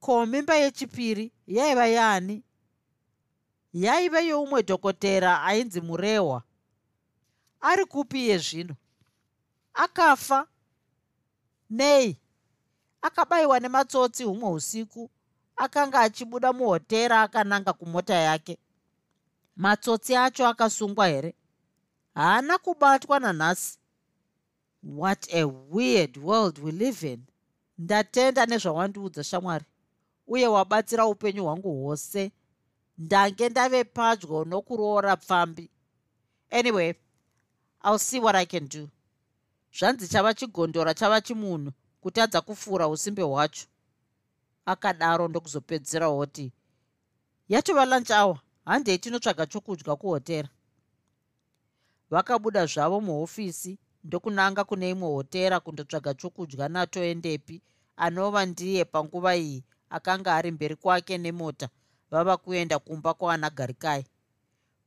Ko 0.00 0.26
mimba 0.26 0.54
yechipiri 0.54 1.32
yaiva 1.46 1.86
yaani? 1.86 2.42
Yaiva 3.72 4.20
youmwe 4.20 4.62
dhokotera 4.62 5.42
ainzi 5.42 5.80
murehwa 5.80 6.42
ari 7.60 7.84
kupi 7.84 8.24
iye 8.24 8.38
zvino? 8.38 8.74
Akafa? 9.74 10.46
Nei? 11.70 12.18
Akabayiwa 13.02 13.60
nematsotsi 13.60 14.24
humwe 14.24 14.50
usiku 14.50 15.10
akanga 15.56 16.00
achibuda 16.00 16.52
muhotera 16.52 17.22
akananga 17.22 17.72
kumota 17.72 18.14
yake. 18.14 18.58
Matsotsi 19.56 20.16
acho 20.16 20.46
akasungwa 20.48 21.06
here 21.08 21.34
haana 22.14 22.58
kubatwa 22.58 23.20
nanhasi 23.20 23.78
what 24.82 25.34
a 25.34 25.44
weird 25.44 26.16
world 26.16 26.58
we 26.58 26.72
live 26.72 27.12
in. 27.12 27.22
Ndatenda 27.78 28.46
nezvawandiudza 28.46 29.24
shamwari 29.24 29.64
uye 30.26 30.46
wabatsira 30.46 31.06
upenyu 31.06 31.44
hwangu 31.44 31.72
hwose. 31.72 32.32
Ndange 32.98 33.48
ndave 33.48 33.84
padyo 33.84 34.44
nokuroora 34.44 35.16
pfambi. 35.16 35.70
Anyway 36.50 36.94
ill 37.84 37.98
see 37.98 38.20
what 38.20 38.36
i 38.36 38.46
can 38.46 38.68
do. 38.68 38.88
Zvanzi 39.78 40.08
chava 40.08 40.34
chigondora 40.34 40.94
chava 40.94 41.20
chimunhu 41.20 41.72
kutadza 42.00 42.40
kufuura 42.40 42.88
usimbe 42.88 43.22
hwacho. 43.22 43.66
Akadaro 44.66 45.28
ndokuzopedzisira 45.28 46.08
woti 46.08 46.52
yatova 47.48 47.84
lunch 47.84 48.10
hour 48.10 48.38
handei 48.64 48.98
tinotsvaga 48.98 49.46
chokudya 49.46 49.96
kuhotera 49.96 50.48
vakabuda 52.10 52.66
zvavo 52.66 53.00
muhofisi 53.00 53.78
ndokunanga 54.04 54.64
kune 54.64 54.90
imwe 54.90 55.08
hotera 55.08 55.60
kundotsvaga 55.60 56.14
chokudya 56.14 56.68
natoendepi 56.68 57.62
anova 57.96 58.46
ndiye 58.46 58.84
panguva 58.84 59.36
iyi 59.36 59.64
akanga 59.90 60.34
ari 60.34 60.50
mberi 60.50 60.76
kwake 60.76 61.18
nemota 61.18 61.68
vava 62.10 62.36
kuenda 62.36 62.78
kumba 62.78 63.14
kwaana 63.14 63.50
garikai 63.50 64.04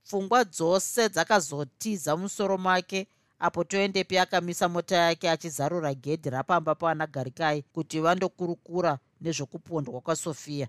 pfungwa 0.06 0.44
dzose 0.44 1.10
dzakazotiza 1.10 2.18
musoro 2.18 2.58
make 2.58 3.08
apo 3.40 3.64
toendepi 3.64 4.18
akamisa 4.18 4.70
mota 4.70 4.96
yake 4.96 5.30
achizarura 5.30 5.94
gedhi 5.94 6.30
rapamba 6.30 6.76
paana 6.76 7.08
garikai 7.08 7.62
kuti 7.62 8.00
vandokurukura 8.00 9.00
nezvokupondwa 9.22 10.02
kwasofiya 10.02 10.68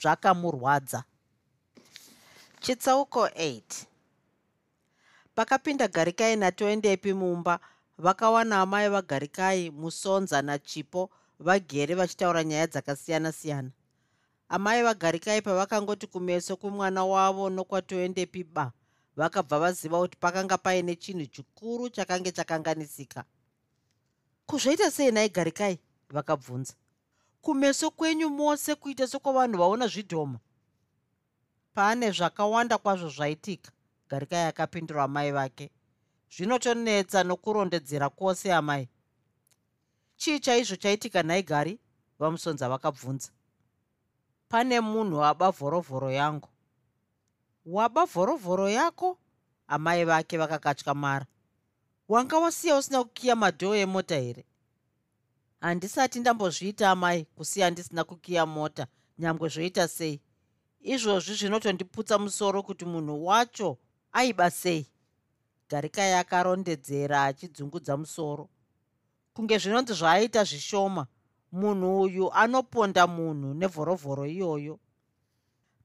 zvakamurwadza. 0.00 1.04
Chitsauko 2.60 3.26
8 3.26 3.60
pakapinda 5.36 5.88
garikai 5.88 6.36
natoendepi 6.36 7.12
mumba 7.12 7.60
vakawana 7.98 8.60
amai 8.60 8.88
vagarikai 8.88 9.70
musonza 9.70 10.42
nachipo 10.42 11.10
vagere 11.38 11.94
vachitaura 11.94 12.44
nyaya 12.44 12.66
dzakasiyana-siyana. 12.66 13.70
Amai 14.48 14.82
vagarikai 14.82 15.42
pavakangoti 15.42 16.06
kumeso 16.06 16.56
kwemwana 16.56 17.04
wavo 17.04 17.50
nokwatoendepi 17.50 18.44
ba 18.44 18.72
vakabva 19.16 19.58
vaziva 19.58 19.98
kuti 19.98 20.16
pakanga 20.16 20.58
paine 20.58 20.96
chinhu 20.96 21.26
chikuru 21.26 21.88
chakange 21.88 22.32
chakanganisika. 22.32 23.24
Kuzvoita 24.46 24.90
sei 24.90 25.10
nai 25.10 25.28
garikai? 25.28 25.78
Vakabvunza. 26.08 26.74
Kumeso 27.42 27.90
kwenyu 27.90 28.30
mose 28.30 28.74
kuita 28.74 29.06
sokwavanhu 29.06 29.58
vaona 29.58 29.86
zvidhoma. 29.86 30.38
Paane 31.74 32.10
zvakawanda 32.10 32.78
kwazvo 32.78 33.08
zvaitika 33.08 33.75
garikai 34.08 34.46
akapindura 34.46 35.04
amai 35.04 35.32
vake. 35.32 35.70
Zvinotonetsa 36.30 37.24
nokurondedzera 37.24 38.08
kwose 38.10 38.52
amai. 38.52 38.88
Chii 40.16 40.40
chaizvo 40.40 40.76
chaitika 40.76 41.22
nhai 41.22 41.42
gari? 41.42 41.80
Vamusonza 42.18 42.68
vakabvunza. 42.68 43.30
Pane 44.48 44.80
munhu 44.80 45.24
aba 45.24 45.50
vhorovhoro 45.50 46.10
yangu. 46.10 46.48
Waba 47.66 48.04
vhorovhoro 48.04 48.68
yako? 48.68 49.18
Amai 49.68 50.04
vake 50.04 50.38
vakakatyamara 50.38 51.26
wanga 52.08 52.38
wasiya 52.38 52.76
usina 52.76 53.04
kukiya 53.04 53.36
madhoo 53.36 53.74
emota 53.74 54.16
here? 54.16 54.44
Handisati 55.60 56.20
ndambozviita 56.20 56.90
amai 56.90 57.24
kusiya 57.24 57.70
ndisina 57.70 58.04
kukiya 58.04 58.46
mota 58.46 58.86
nyangwe 59.18 59.48
zvoita 59.48 59.88
sei. 59.88 60.20
Izvozvi 60.80 61.34
zvinotondiputsa 61.34 62.18
musoro 62.18 62.62
kuti 62.62 62.84
munhu 62.84 63.26
wacho 63.26 63.78
aiba 64.16 64.50
sei? 64.50 64.86
Garikai 65.68 66.12
akarondedzera 66.14 67.24
achidzungudza 67.24 67.96
musoro. 67.96 68.48
Kunge 69.34 69.58
zvinonzi 69.58 69.92
zvaaita 69.94 70.44
zvishoma 70.44 71.06
munhu 71.52 72.00
uyu 72.00 72.32
anoponda 72.32 73.06
munhu 73.06 73.54
nevhorovhoro 73.54 74.24
iyoyo. 74.26 74.80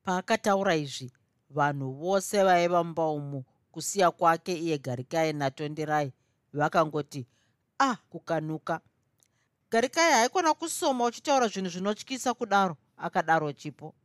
Paakataura 0.04 0.76
izvi 0.76 1.12
vanhu 1.50 1.92
vose 1.92 2.44
vaiva 2.44 2.84
mumba 2.84 3.08
umu 3.08 3.44
kusiya 3.72 4.12
kwake 4.12 4.54
iye 4.56 4.78
garikai 4.78 5.34
natonderai 5.34 6.14
vakangoti 6.54 7.28
ah 7.80 7.96
kukanuka. 8.10 8.80
Garikai 9.72 10.12
haikona 10.12 10.54
kusoma 10.54 11.06
uchitaura 11.06 11.48
zvinhu 11.48 11.70
zvinotyisa 11.70 12.34
kudaro 12.34 12.78
akadaro 12.98 13.52
chipo 13.54 13.96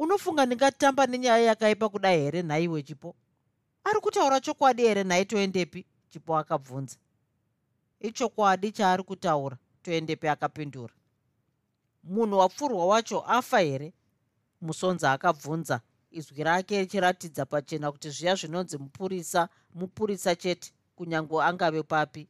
unofunga 0.00 0.46
ndingatamba 0.46 1.06
nenyaya 1.06 1.44
yakaipa 1.44 1.88
kudai 1.88 2.20
here 2.20 2.42
nhaiwe 2.42 2.82
chipo? 2.82 3.14
Ari 3.84 4.00
kutaura 4.00 4.40
chokwadi 4.40 4.82
here 4.82 5.04
nhai 5.04 5.24
toendepi? 5.24 5.86
Chipo 6.10 6.36
akabvunza. 6.38 6.96
Ichokwadi 8.00 8.72
chaari 8.72 9.02
kutaura 9.02 9.56
toendepi 9.82 10.28
akapindura. 10.28 10.94
Munhu 12.04 12.38
wapfurwa 12.38 12.86
wacho 12.86 13.20
afa 13.20 13.58
here? 13.60 13.92
Musonza 14.60 15.12
akabvunza. 15.12 15.80
Izwi 16.10 16.44
rake 16.44 16.80
richiratidza 16.80 17.46
pachena 17.46 17.92
kuti 17.92 18.10
zviya 18.10 18.34
zvinonzi 18.34 18.78
mupurisa 18.78 19.48
mupurisa 19.74 20.34
chete 20.36 20.72
kunyange 20.96 21.42
angave 21.42 21.82
papi. 21.82 22.28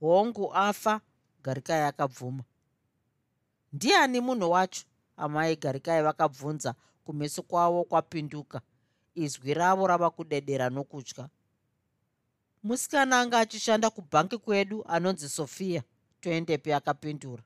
Hongu 0.00 0.54
afa 0.54 1.00
garikai 1.42 1.82
akabvuma. 1.82 2.44
Ndiani 3.72 4.20
munhu 4.20 4.50
wacho 4.50 4.84
amai 5.16 5.56
garikai 5.56 6.02
vakabvunza 6.02 6.74
kumeso 7.04 7.42
kwavo 7.42 7.84
kwapinduka. 7.84 8.60
Izwi 9.14 9.54
ravo 9.54 9.86
rava 9.86 10.10
kudedera 10.10 10.70
nokutya. 10.70 11.28
Musikana 12.62 13.20
anga 13.20 13.38
achishanda 13.38 13.90
kubhanki 13.90 14.38
kwedu 14.38 14.84
anonzi 14.88 15.28
sofiya 15.28 15.82
toendepi 16.20 16.72
akapindura. 16.72 17.42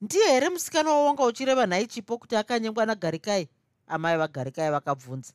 Ndiye 0.00 0.26
here 0.26 0.48
musikana 0.48 0.90
wawanga 0.90 1.24
uchireva 1.24 1.66
nhai 1.66 1.86
chipo 1.86 2.18
kuti 2.18 2.36
akanyengwa 2.36 2.86
nagarikai? 2.86 3.48
Amai 3.86 4.16
vagarikai 4.18 4.70
vakabvunza. 4.70 5.32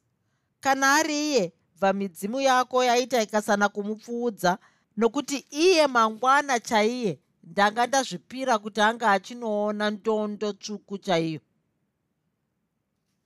Kana 0.60 0.96
ari 0.96 1.30
iye 1.32 1.54
bva 1.80 1.94
midzimu 1.94 2.42
yako 2.42 2.84
yaita 2.84 3.22
ikasana 3.22 3.70
kumupfuudza 3.70 4.58
nokuti 4.98 5.38
iye 5.50 5.88
mangwana 5.88 6.60
chaiye 6.60 7.20
ndanga 7.44 7.88
ndazvipira 7.88 8.54
kuti 8.60 8.82
anga 8.82 9.12
achinoona 9.12 9.86
ndondo 9.90 10.54
tsvuku 10.54 10.98
chaiyo. 10.98 11.42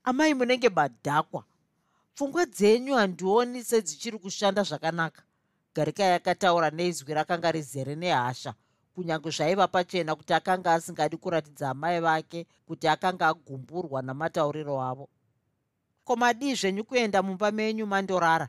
Amai 0.03 0.34
munenge 0.34 0.70
madhakwa 0.70 1.43
pfungwa 2.13 2.45
dzenyu 2.45 2.93
handioni 2.95 3.63
sedzichiri 3.63 4.18
kushanda 4.24 4.63
zvakanaka. 4.63 5.22
Garikai 5.76 6.13
akataura 6.13 6.70
neizwi 6.70 7.13
rakanga 7.13 7.51
rizere 7.51 7.95
nehasha 7.95 8.53
kunyange 8.93 9.30
zvaiva 9.30 9.68
pachena 9.68 10.16
kuti 10.16 10.34
akanga 10.34 10.74
asingadi 10.74 11.18
kuratidza 11.18 11.70
amai 11.70 11.99
vake 11.99 12.47
kuti 12.68 12.88
akanga 12.88 13.28
agumburwa 13.28 14.01
namatauriro 14.01 14.82
avo. 14.82 15.09
Ko 16.05 16.16
madii 16.16 16.55
zvenyu 16.55 16.84
kuenda 16.84 17.24
mumba 17.24 17.51
menyu 17.51 17.86
mandorara? 17.86 18.47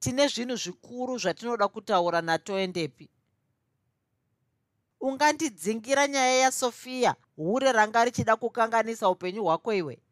Tine 0.00 0.26
zvinhu 0.26 0.56
zvikuru 0.56 1.18
zvatinoda 1.18 1.68
kutaura 1.68 2.20
natoendepi 2.22 3.08
ungandidzingira 5.02 6.08
nyaya 6.08 6.36
yasofiya 6.38 7.16
hure 7.36 7.72
ranga 7.72 8.04
richida 8.04 8.36
kukanganisa 8.36 9.08
upenyu 9.10 9.42
hwako 9.44 9.72
iwe? 9.74 10.02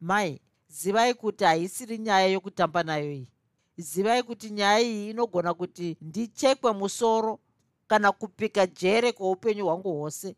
Mai 0.00 0.40
zivai 0.68 1.14
kuti 1.14 1.44
haisiri 1.44 1.98
nyaya 1.98 2.26
yokutamba 2.26 2.82
nayo 2.82 3.12
iyi. 3.12 3.28
Zivai 3.76 4.22
kuti 4.22 4.50
nyaya 4.50 4.80
iyi 4.80 5.10
inogona 5.10 5.54
kuti 5.54 5.96
ndichekwe 6.00 6.72
musoro 6.72 7.40
kana 7.86 8.12
kupika 8.12 8.66
jere 8.66 9.12
kweupenyu 9.12 9.64
hwangu 9.64 9.92
hwose. 9.92 10.36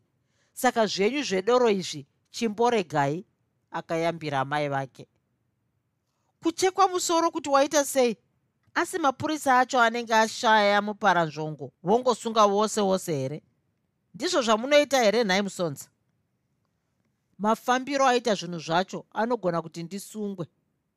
Saka 0.53 0.85
zvenyu 0.85 1.23
zvedoro 1.23 1.69
izvi 1.69 2.07
chimboregai 2.31 3.25
akayambira 3.71 4.39
amai 4.39 4.69
vake. 4.69 5.07
Kuchekwa 6.43 6.87
musoro 6.87 7.31
kuti 7.31 7.49
waita 7.49 7.85
sei 7.85 8.17
asi 8.73 8.99
mapurisa 8.99 9.59
acho 9.59 9.79
anenge 9.81 10.13
ashaya 10.15 10.81
muparanzvongo 10.81 11.71
vongosunga 11.83 12.45
wose 12.45 12.81
wose 12.81 13.11
here? 13.15 13.41
Ndizvo 14.13 14.41
zvamunoita 14.41 15.03
here 15.03 15.23
nhai 15.23 15.41
musonza 15.41 15.89
mafambiro 17.37 18.07
aita 18.07 18.35
zvinhu 18.35 18.59
zvacho 18.59 19.05
anogona 19.13 19.61
kuti 19.61 19.83
ndisungwe 19.83 20.47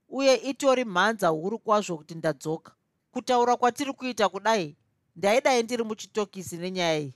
uye 0.09 0.35
itori 0.35 0.85
mhanza 0.85 1.29
huru 1.29 1.59
kwazvo 1.59 1.97
kuti 1.97 2.15
ndadzoka. 2.15 2.73
Kutaura 3.11 3.57
kwatiri 3.57 3.93
kuita 3.93 4.29
kudai 4.29 4.77
ndaidai 5.17 5.63
ndiri 5.63 5.85
muchitokisi 5.85 6.57
nenyaya 6.57 6.99
iyi. 6.99 7.15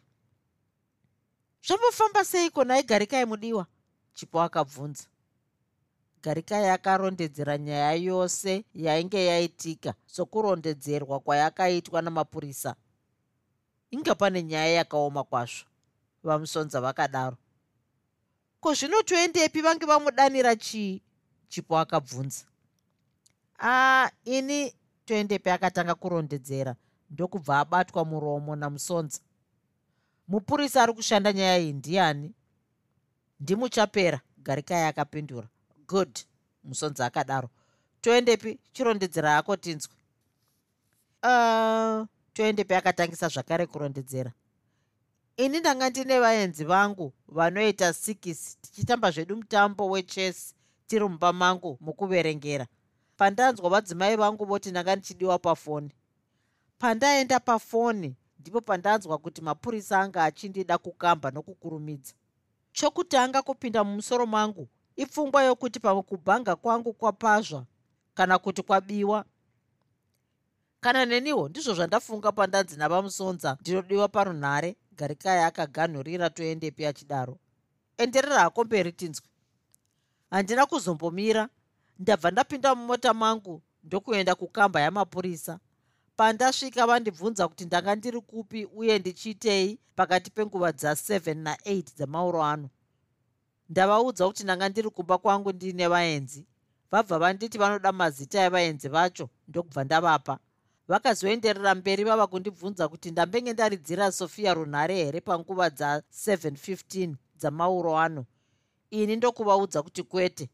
Zvambofamba 1.66 2.24
seiko 2.24 2.64
nhai 2.64 2.82
garikai 2.82 3.24
mudiwa 3.24 3.66
chipo 4.14 4.42
akabvunza 4.42 5.04
garikai 6.22 6.68
akarondedzera 6.68 7.58
nyaya 7.58 7.92
yose 7.92 8.64
yainge 8.74 9.24
yaitika 9.26 9.94
sokurondedzerwa 10.06 11.20
kwayakaitwa 11.20 12.02
namapurisa. 12.02 12.74
Inga 13.90 14.14
pane 14.14 14.42
nyaya 14.42 14.74
yakaoma 14.74 15.24
kwazvo 15.24 15.64
vamusonza 16.22 16.80
vakadaro. 16.80 17.36
Ko 18.60 18.74
zvino 18.74 19.02
toendepi 19.02 19.60
vange 19.60 19.86
vamudanira 19.86 20.56
chii? 20.56 21.02
Chipo 21.48 21.78
akabvunza. 21.78 22.44
A 23.58 24.10
ini 24.24 24.74
toendepi 25.04 25.50
akatanga 25.50 25.94
kurondedzera 25.94 26.76
ndokubva 27.10 27.58
abatwa 27.58 28.04
muromo 28.04 28.56
namusonza. 28.56 29.20
Mupurisa 30.28 30.82
ari 30.82 30.92
kushanda 30.92 31.32
nyaya 31.32 31.58
iyi 31.58 31.72
ndiani? 31.72 32.34
Ndimuchapera 33.40 34.20
garikai 34.38 34.84
akapindura 34.84 35.48
good 35.89 36.18
musonzi 36.64 37.03
akadaro. 37.03 37.49
Toendepi 38.01 38.59
chirondedzera 38.72 39.30
hako 39.30 39.57
tinzwe. 39.57 39.95
Uh, 41.22 42.07
toendepi 42.32 42.74
akatangisa 42.74 43.28
zvakare 43.28 43.66
kurondedzera. 43.66 44.32
Ini 45.36 45.61
ndanga 45.61 45.91
ndine 45.91 46.20
vaenzi 46.20 46.64
vangu 46.64 47.12
vanoita 47.28 47.93
sikisi 47.93 48.57
tichitamba 48.61 49.11
zvedu 49.11 49.36
mutambo 49.36 49.89
wechesi 49.91 50.55
tiri 50.86 51.05
mumba 51.05 51.32
mangu 51.32 51.78
mukuverengera. 51.80 52.66
Pandanzwa 53.16 53.70
vadzimai 53.70 54.16
vangu 54.16 54.45
voti 54.45 54.70
ndanga 54.70 54.97
ndichidiwa 54.97 55.39
pafoni. 55.39 55.91
Pandaenda 56.78 57.41
pafoni 57.41 58.16
ndipo 58.39 58.61
pandanzwa 58.61 59.18
kuti 59.18 59.43
mapurisa 59.43 60.01
anga 60.01 60.24
achindida 60.24 60.78
kukamba 60.78 61.30
nokukurumidza. 61.30 62.14
Chokutanga 62.72 63.43
kupinda 63.43 63.84
mumusoro 63.84 64.26
mangu 64.26 64.68
ipfungwa 65.03 65.42
yokuti 65.42 65.80
pamwe 65.80 66.03
kubhanga 66.03 66.57
kwangu 66.57 66.92
kwapazva 66.92 67.64
kana 68.14 68.38
kuti 68.38 68.62
kwabiwa. 68.62 69.24
Kana 70.80 71.05
neniwo 71.07 71.49
ndizvo 71.49 71.74
zvandafunga 71.74 72.32
pandanzi 72.32 72.76
navamusonza 72.76 73.57
ndinodiwa 73.61 74.09
parunhare 74.09 74.76
garikai 74.99 75.42
akaganhurira 75.42 76.30
toendepi 76.30 76.86
achidaro. 76.86 77.38
Enderera 77.96 78.38
hako 78.40 78.64
mberi 78.64 78.92
tinzwi 78.92 79.26
handina 80.30 80.66
kuzombomira 80.66 81.49
ndabva 81.99 82.30
ndapinda 82.30 82.74
mumota 82.74 83.14
mangu 83.14 83.62
ndokuenda 83.84 84.34
kukamba 84.34 84.80
yamapurisa. 84.80 85.59
Pandasvika 86.16 86.86
vandibvunza 86.86 87.49
kuti 87.49 87.64
ndanga 87.64 87.94
ndiri 87.94 88.20
kupi 88.20 88.64
uye 88.64 88.99
ndichiitei 88.99 89.78
pakati 89.96 90.30
penguva 90.30 90.70
dza7 90.70 91.34
na8 91.42 91.82
dzamauro 91.96 92.42
ano 92.44 92.68
ndavaudza 93.68 94.26
kuti 94.26 94.44
ndanga 94.44 94.68
ndiri 94.68 94.90
kumba 94.90 95.18
kwangu 95.18 95.52
ndiine 95.52 95.88
vaenzi. 95.88 96.46
Vabva 96.90 97.18
vanditi 97.18 97.58
vanoda 97.58 97.92
mazita 97.92 98.44
evaenzi 98.44 98.88
vacho 98.88 99.28
ndokubva 99.48 99.84
ndavapa. 99.84 100.38
Vakazoenderera 100.88 101.74
mberi 101.74 102.04
vava 102.04 102.26
kundibvunza 102.26 102.88
kuti 102.88 103.10
ndambenge 103.10 103.52
ndaridzira 103.52 104.12
sofiya 104.12 104.54
runhare 104.54 104.94
here 105.04 105.20
panguva 105.20 105.68
dza715 105.68 107.14
dzamauro 107.36 107.98
ano? 107.98 108.24
Ini 108.90 109.16
ndokuvaudza 109.16 109.82
kuti 109.82 110.02
kwete. 110.02 110.48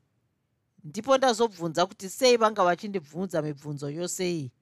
Ndipo 0.85 1.17
ndazobvunza 1.19 1.87
kuti 1.87 2.09
sei 2.11 2.37
vanga 2.37 2.65
vachindibvunza 2.65 3.43
mibvunzo 3.43 3.91
yose 3.91 4.31
iyi? 4.31 4.53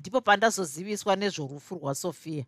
Ndipo 0.00 0.20
pandazoziviswa 0.20 1.16
nezvorufu 1.16 1.74
rwasofiya 1.74 2.44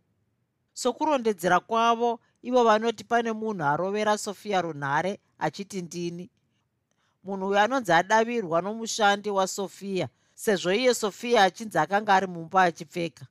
sokurondedzera 0.72 1.61
kwavo 1.61 2.20
ivo 2.42 2.64
vanoti 2.64 3.05
pane 3.05 3.32
munhu 3.32 3.64
arovera 3.64 4.18
sofiya 4.18 4.62
runhare 4.62 5.20
achiti 5.39 5.82
ndini. 5.82 6.30
Munhu 7.24 7.49
uyo 7.49 7.61
anonzi 7.61 7.93
adavirwa 7.93 8.62
nomushandi 8.62 9.30
wasofiya 9.30 10.09
sezvo 10.35 10.72
iye 10.72 10.95
sofiya 10.95 11.45
achinzi 11.45 11.78
akanga 11.78 12.14
ari 12.14 12.26
mumba 12.26 12.62
achipfeka. 12.62 13.26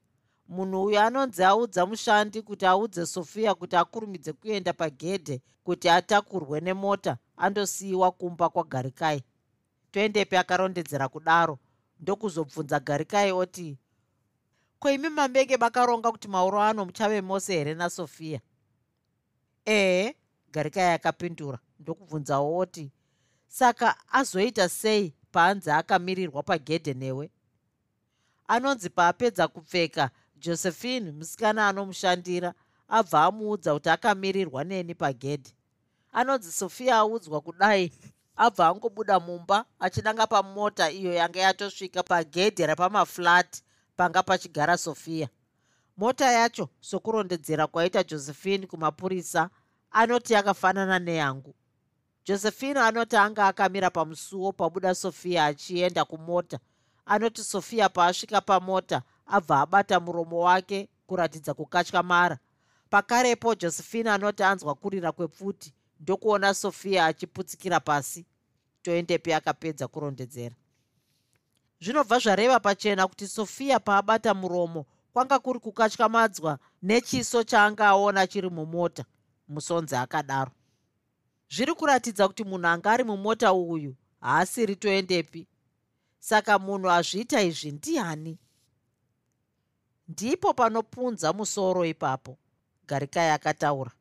Munhu 0.48 0.84
uyo 0.84 1.02
anonzi 1.02 1.44
audza 1.44 1.86
mushandi 1.86 2.42
kuti 2.42 2.66
audze 2.66 3.06
sofiya 3.06 3.56
kuti 3.56 3.76
akurumidze 3.76 4.34
kuenda 4.34 4.74
pagedhe 4.74 5.42
kuti 5.64 5.90
atakurwe 5.90 6.62
nemota 6.62 7.18
andosiyiwa 7.38 8.12
kumba 8.12 8.50
kwagarikai 8.50 9.24
toendepi 9.92 10.36
akarondedzera 10.38 11.08
kudaro? 11.10 11.60
Ndokuzobvunza 12.00 12.80
garikai 12.80 13.32
oti 13.32 13.78
ko 14.80 14.92
imi 14.92 15.10
mambenge 15.10 15.58
makaronga 15.58 16.12
kuti 16.12 16.28
mauro 16.28 16.62
ano 16.62 16.86
muchave 16.86 17.22
mose 17.22 17.54
here 17.54 17.74
nasofiya 17.74 18.40
ehe 19.66 20.16
garikai 20.54 20.94
akapindura 20.98 21.60
ndokubvunzawo 21.80 22.58
oti 22.64 22.86
saka 23.48 23.88
azoita 24.12 24.70
sei 24.70 25.14
paanzi 25.32 25.70
akamirirwa 25.72 26.44
pagedhe 26.44 26.94
newe 26.94 27.26
anonzi 28.48 28.90
paapedza 28.90 29.48
kupfeka 29.48 30.10
josephine 30.44 31.12
musikana 31.12 31.68
anomushandira 31.68 32.54
abva 32.88 33.24
amuudza 33.24 33.74
kuti 33.74 33.90
akamirirwa 33.90 34.64
neni 34.64 34.96
pagedhe. 34.96 35.52
Anonzi 36.12 36.52
sofiya 36.52 36.98
audzwa 36.98 37.42
kudai 37.42 37.92
abva 38.36 38.68
angobuda 38.68 39.20
mumba 39.20 39.66
achinanga 39.80 40.28
pamota 40.28 40.92
iyo 40.92 41.14
yanga 41.14 41.40
yatosvika 41.40 42.04
pagedhe 42.04 42.68
repamaflat 42.68 43.62
panga 43.98 44.24
pachigara 44.24 44.78
sofiya 44.78 45.28
mota 45.98 46.32
yacho 46.32 46.70
sokurondedzera 46.80 47.68
kwaita 47.68 48.04
josephine 48.04 48.68
kumapurisa 48.68 49.50
anoti 49.94 50.34
yakafanana 50.34 51.00
neyangu. 51.00 51.56
Josephine 52.26 52.80
anoti 52.80 53.16
anga 53.16 53.48
akamira 53.48 53.90
pamusuwo 53.90 54.52
pabuda 54.52 54.96
sofiya 54.96 55.46
achienda 55.46 56.06
kumota. 56.06 56.60
Anoti 57.06 57.44
sofiya 57.44 57.90
paasvika 57.90 58.42
pamota 58.42 59.02
abva 59.28 59.62
abata 59.62 60.00
muromo 60.00 60.40
wake 60.40 60.90
kuratidza 61.08 61.54
kukatyamara 61.54 62.38
pakarepo 62.90 63.56
josephine 63.56 64.10
anoti 64.10 64.44
anzwa 64.44 64.76
kurira 64.76 65.12
kwepfuti 65.12 65.74
ndokuona 66.00 66.54
sofiya 66.54 67.06
achiputsikira 67.06 67.80
pasi. 67.80 68.26
Toendepi 68.82 69.34
akapedza 69.34 69.88
kurondedzera. 69.88 70.56
Zvinobva 71.82 72.20
zvareva 72.20 72.60
pachena 72.60 73.08
kuti 73.08 73.28
sofiya 73.28 73.80
paabata 73.80 74.34
muromo 74.34 74.86
kwanga 75.14 75.40
kuri 75.40 75.60
kukatyamadzwa 75.60 76.60
nechiso 76.82 77.44
chaanga 77.44 77.88
aona 77.88 78.28
chiri 78.28 78.50
mumota 78.50 79.06
musonzi 79.48 79.96
akadaro. 79.96 80.52
Zviri 81.50 81.74
kuratidza 81.74 82.28
kuti 82.28 82.44
munhu 82.44 82.68
anga 82.68 82.92
ari 82.92 83.04
mumota 83.04 83.54
uyu 83.54 83.96
haasiri 84.22 84.76
toendepi. 84.76 85.48
Saka 86.20 86.60
munhu 86.60 86.90
azviita 86.90 87.42
izvi 87.42 87.72
ndiani? 87.72 88.38
Ndipo 90.08 90.54
panopunza 90.54 91.34
musoro 91.34 91.86
ipapo 91.86 92.38
garikai 92.88 93.30
akataura 93.30 93.92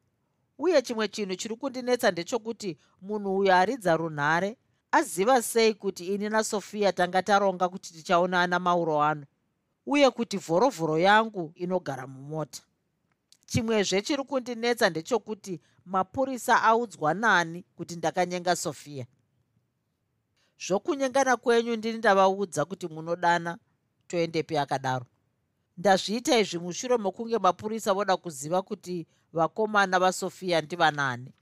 uye 0.58 0.82
chimwe 0.82 1.08
chinhu 1.08 1.36
chiri 1.36 1.56
kundinetsa 1.56 2.10
ndechokuti 2.10 2.78
munhu 3.02 3.38
uyu 3.38 3.52
aridza 3.52 3.96
runhare 3.96 4.56
aziva 4.92 5.42
sei 5.42 5.74
kuti 5.74 6.14
ini 6.14 6.28
nasofiya 6.28 6.92
tanga 6.92 7.22
taronga 7.22 7.68
kuti 7.68 7.92
tichaonana 7.92 8.58
mauro 8.58 9.02
ano 9.02 9.26
uye 9.86 10.10
kuti 10.10 10.36
vhorovhoro 10.36 10.98
yangu 10.98 11.52
inogara 11.54 12.06
mumota 12.06 12.62
chimwezve 13.52 14.02
chiri 14.02 14.24
kundinetsa 14.24 14.90
ndechokuti 14.90 15.60
mapurisa 15.84 16.62
audzwa 16.62 17.14
nani 17.14 17.64
kuti 17.76 17.96
ndakanyenga 17.96 18.56
sofia. 18.56 19.06
Zvokunyengana 20.66 21.36
kwenyu 21.36 21.76
ndini 21.76 21.98
ndavaudza 21.98 22.64
kuti 22.64 22.88
munodana 22.88 23.58
toendepi 24.06 24.56
akadaro. 24.58 25.06
Ndazviita 25.78 26.38
izvi 26.38 26.58
mushure 26.58 26.96
mokunge 26.96 27.38
mapurisa 27.38 27.94
voda 27.94 28.16
kuziva 28.16 28.62
kuti 28.62 29.06
vakomana 29.32 29.98
vasofia 29.98 30.60
ndivanani 30.60 31.32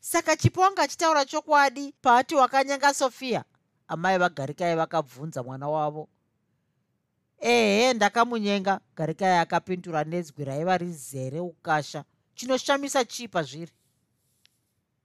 saka 0.00 0.36
chipo 0.36 0.60
wanga 0.60 0.82
achitaura 0.82 1.24
chokwadi 1.24 1.94
paati 2.00 2.34
wakanyenga 2.34 2.94
sofia? 2.94 3.44
Amai 3.88 4.18
vagarikai 4.18 4.76
vakabvunza 4.76 5.42
mwana 5.42 5.68
wavo 5.68 6.08
ehe 7.40 7.94
ndakamunyenga. 7.94 8.80
Garikai 8.96 9.38
akapindura 9.38 10.04
nedzwi 10.04 10.44
raiva 10.44 10.78
rizere 10.78 11.40
ukasha. 11.40 12.04
Chinoshamisa 12.34 13.04
chipa 13.04 13.42
zviri? 13.42 13.72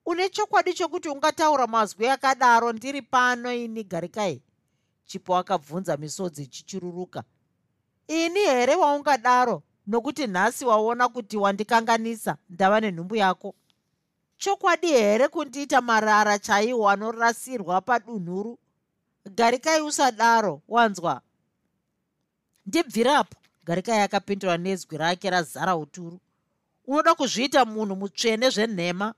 Une 0.05 0.29
chokwadi 0.29 0.73
chokuti 0.73 1.09
ungataura 1.09 1.67
mazwi 1.67 2.07
akadaro 2.07 2.73
ndiri 2.73 3.01
pano 3.01 3.53
ini 3.53 3.83
garikai 3.83 4.41
chipo 5.05 5.37
akabvunza 5.37 5.97
misodzi 5.97 6.47
chichiruruka 6.47 7.23
ini 8.07 8.39
here 8.39 8.75
waungadaro? 8.75 9.63
Nokuti 9.87 10.27
nhasi 10.27 10.65
waona 10.65 11.09
kuti 11.09 11.37
wandikanganisa 11.37 12.37
ndava 12.49 12.79
nenhumbu 12.79 13.15
yako. 13.15 13.55
Chokwadi 14.37 14.87
here 14.87 15.27
kundiita 15.27 15.81
marara 15.81 16.39
chaiwo 16.39 16.89
anorasirwa 16.89 17.81
padunhuru? 17.81 18.59
Garikai 19.35 19.81
usadaro 19.81 20.61
wanzwa 20.67 21.21
ndibvirapo 22.65 23.37
garikai 23.65 24.01
akapindura 24.01 24.57
nezwi 24.57 24.97
rake 24.97 25.29
razara 25.29 25.75
uturu. 25.75 26.19
Unoda 26.87 27.15
kuzviita 27.15 27.65
munhu 27.65 27.95
mutsvene 27.95 28.49
zvenhema? 28.49 29.13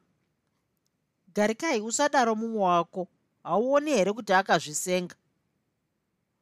Garikai 1.36 1.82
usadaro 1.82 2.36
mumwe 2.36 2.62
wako. 2.64 3.08
Hauoni 3.44 3.92
here 3.92 4.14
kuti 4.14 4.34
akazvisenga? 4.34 5.16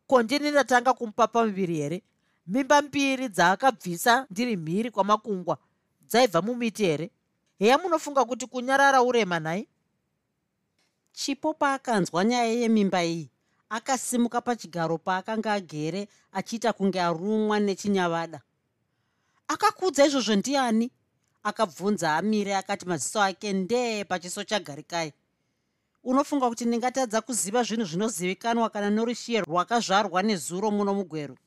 Ko 0.07 0.23
ndini 0.23 0.51
ndatanga 0.51 0.93
kumupapa 0.93 1.45
muviri 1.45 1.75
here? 1.75 2.01
Mimba 2.47 2.81
mbiri 2.81 3.29
dzaakabvisa 3.29 4.27
ndiri 4.31 4.57
mhiri 4.57 4.91
kwamakungwa 4.91 5.57
dzaibva 6.01 6.41
mumiti 6.41 6.83
here? 6.85 7.11
Heya 7.59 7.77
munofunga 7.77 8.25
kuti 8.25 8.45
kunyarara 8.47 9.01
urema 9.01 9.39
nhai 9.39 9.67
chipo 11.11 11.53
paakanzwa 11.53 12.25
nyaya 12.25 12.51
yemimba 12.53 13.03
iyi 13.05 13.29
akasimuka 13.73 14.41
pachigaro 14.41 14.97
paakanga 14.97 15.53
agere 15.53 16.07
achiita 16.31 16.73
kunge 16.73 17.01
arumwa 17.01 17.59
nechinyavada. 17.59 18.41
Akakudza 19.47 20.05
izvozvo 20.05 20.35
ndiani? 20.35 20.91
Akabvunza 21.43 22.15
amire 22.17 22.55
akati 22.55 22.85
maziso 22.85 23.21
ake 23.21 23.53
ndee 23.53 24.03
pachiso 24.03 24.43
chagarikai. 24.43 25.13
Unofunga 26.03 26.49
kuti 26.49 26.65
ndingatadza 26.65 27.21
kuziva 27.21 27.63
zvinhu 27.63 27.85
zvinozivikanwa 27.85 28.69
kana 28.69 28.89
norushiye 28.89 29.41
rwakazvarwa 29.41 30.21
nezuro 30.23 30.71
muno 30.71 30.93
mugweru. 30.93 31.37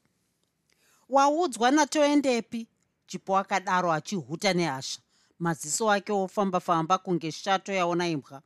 Waudzwa 1.08 1.70
natoendepi? 1.70 2.66
Chipo 3.06 3.38
akadaro 3.38 3.92
achihuta 3.92 4.52
nehasha 4.52 5.00
maziso 5.38 5.90
ake 5.90 6.12
ofamba-famba 6.12 6.98
kunge 6.98 7.32
shato 7.32 7.72
yaona 7.72 8.08
imbwa. 8.08 8.42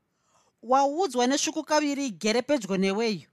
Waudzwa 0.62 1.26
nesvuku 1.26 1.64
kaviri 1.64 2.06
igere 2.06 2.42
pedyo 2.42 2.76
neweyo 2.76 3.29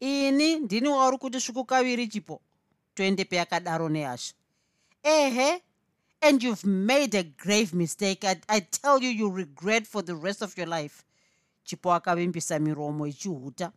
ini 0.00 0.56
ndini 0.58 0.88
wauri 0.88 1.18
kuti 1.18 1.40
svuku 1.40 1.64
kaviri 1.64 2.08
chipo 2.08 2.40
toendepi 2.94 3.38
akadaro 3.38 3.88
nehasha 3.88 4.34
ehe 5.02 5.62
and 6.22 6.42
you've 6.42 6.68
made 6.68 7.18
a 7.18 7.22
grave 7.22 7.72
mistake. 7.76 8.26
I, 8.26 8.36
i 8.48 8.60
tell 8.60 9.02
you 9.02 9.10
you 9.10 9.30
regret 9.36 9.86
for 9.86 10.04
the 10.04 10.14
rest 10.14 10.42
of 10.42 10.58
your 10.58 10.68
life. 10.68 11.02
Chipo 11.64 11.94
akavimbisa 11.94 12.58
miromo 12.58 13.06
ichihuta. 13.06 13.72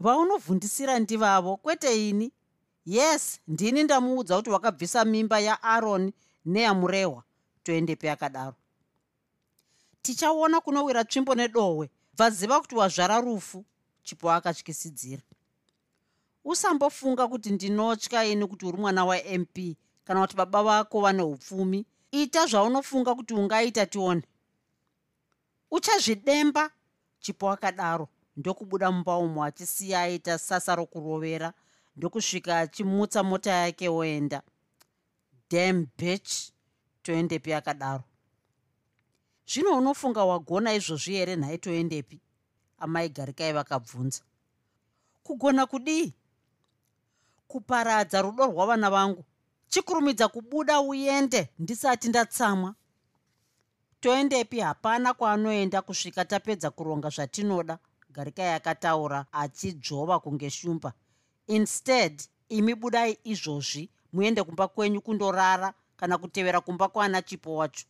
Vaunovhundisira 0.00 0.98
ndivavo 0.98 1.56
kwete 1.56 2.08
ini? 2.08 2.32
Yes 2.86 3.40
ndini 3.48 3.82
ndamuudza 3.82 4.36
kuti 4.36 4.50
wakabvisa 4.50 5.04
mimba 5.04 5.40
yaaroni 5.40 6.12
neyamurehwa 6.44 7.22
toendepi 7.62 8.08
akadaro 8.08 8.54
tichaona 10.02 10.60
kunowira 10.60 11.04
tsvimbo 11.04 11.34
nedohwe 11.34 11.90
bvaziva 12.16 12.60
kuti 12.60 12.74
wazvara 12.74 13.20
rufu 13.20 13.64
chipo 14.02 14.30
akatyisidzira 14.30 15.22
usambofunga 16.44 17.28
kuti 17.28 17.50
ndinotya 17.50 18.24
ini 18.24 18.46
kuti 18.46 18.66
uri 18.66 18.78
mwana 18.78 19.04
wamp 19.04 19.56
kana 20.04 20.20
kuti 20.20 20.36
baba 20.36 20.62
vako 20.62 21.00
vane 21.00 21.22
upfumi 21.22 21.86
ita 22.10 22.46
zvaunofunga 22.46 23.14
kuti 23.14 23.34
ungaita 23.34 23.86
tione. 23.86 24.22
Uchazvidemba 25.70 26.70
chipo 27.20 27.50
akadaro 27.50 28.08
ndokubuda 28.36 28.92
mumba 28.92 29.16
umo 29.16 29.44
achisiya 29.44 30.00
aita 30.00 30.38
sasa 30.38 30.74
rokurovera 30.74 31.52
ndokusvika 31.96 32.58
achimutsa 32.58 33.22
mota 33.22 33.50
yake 33.50 33.88
oenda. 33.88 34.42
Dam 35.50 35.86
bitch 35.98 36.32
toendepi 37.02 37.52
akadaro. 37.52 38.04
Zvino 39.46 39.78
unofunga 39.78 40.24
wagona 40.24 40.74
izvozvi 40.74 41.12
here 41.12 41.36
nhai 41.36 41.58
toendepi 41.58 42.20
amai 42.80 43.08
garikai 43.08 43.52
vakabvunza. 43.52 44.22
Kugona 45.22 45.66
kudii? 45.66 46.12
Kuparadza 47.48 48.22
rudo 48.22 48.46
rwavana 48.46 48.90
vangu. 48.90 49.24
Chikurumidza 49.68 50.28
kubuda 50.28 50.80
uende 50.80 51.48
ndisati 51.58 52.08
ndatsamwa. 52.08 52.74
Toendepi 54.00 54.60
hapana 54.60 55.14
kwaanoenda 55.14 55.82
kusvika 55.82 56.24
tapedza 56.24 56.70
kuronga 56.70 57.08
zvatinoda. 57.08 57.78
Garikai 58.10 58.48
akataura 58.54 59.26
achidzvova 59.32 60.20
kunge 60.20 60.50
shumba. 60.50 60.92
Instead 61.46 62.22
imi 62.48 62.74
budai 62.74 63.18
izvozvi 63.24 63.90
muende 64.12 64.42
kumba 64.42 64.68
kwenyu 64.68 65.00
kundorara 65.00 65.74
kana 65.96 66.18
kutevera 66.18 66.60
kumba 66.60 66.88
kwana 66.88 67.22
chipo 67.22 67.56
wacho. 67.56 67.86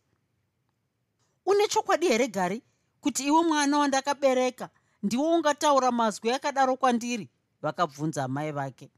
Une 1.47 1.69
chokwadi 1.69 2.09
here 2.09 2.29
gari 2.29 2.63
kuti 3.01 3.25
iwe 3.27 3.43
mwana 3.43 3.79
wandakabereka 3.79 4.69
ndiwo 5.03 5.35
ungataura 5.35 5.93
mazwi 5.93 6.31
akadaro 6.31 6.77
kwandiri 6.77 7.29
vakabvunza 7.63 8.25
amai 8.25 8.53
vake. 8.53 8.91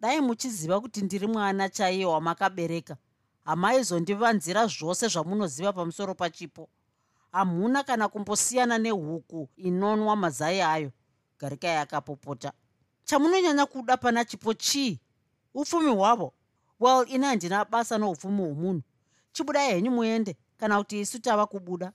Dai 0.00 0.20
muchiziva 0.20 0.80
kuti 0.80 1.02
ndiri 1.02 1.26
mwana 1.26 1.68
chaiye 1.68 2.04
wamakabereka 2.04 2.96
hamaizondivanzira 3.44 4.66
zvose 4.66 5.08
zvamunoziva 5.08 5.72
pamusoro 5.72 6.14
pachipo. 6.14 6.68
Hamuna 7.32 7.82
kana 7.82 8.08
kumbosiyana 8.08 8.78
nehuku 8.78 9.48
inonwa 9.56 10.16
mazai 10.16 10.60
ayo. 10.60 10.92
Garikai 11.38 11.76
akapopota 11.76 12.52
chamunonyanya 13.04 13.66
kuda 13.66 13.96
pana 13.96 14.24
chipo 14.24 14.54
chii? 14.54 15.00
Upfumi 15.54 15.90
hwavo? 15.90 16.34
Well 16.80 17.06
ini 17.08 17.26
handina 17.26 17.64
basa 17.64 17.98
noupfumi 17.98 18.42
hwomunhu. 18.42 18.82
Chibudai 19.32 19.70
henyu 19.74 19.90
muende 19.90 20.36
kana 20.56 20.78
kuti 20.78 21.00
isu 21.00 21.18
tava 21.18 21.46
kubuda 21.46 21.92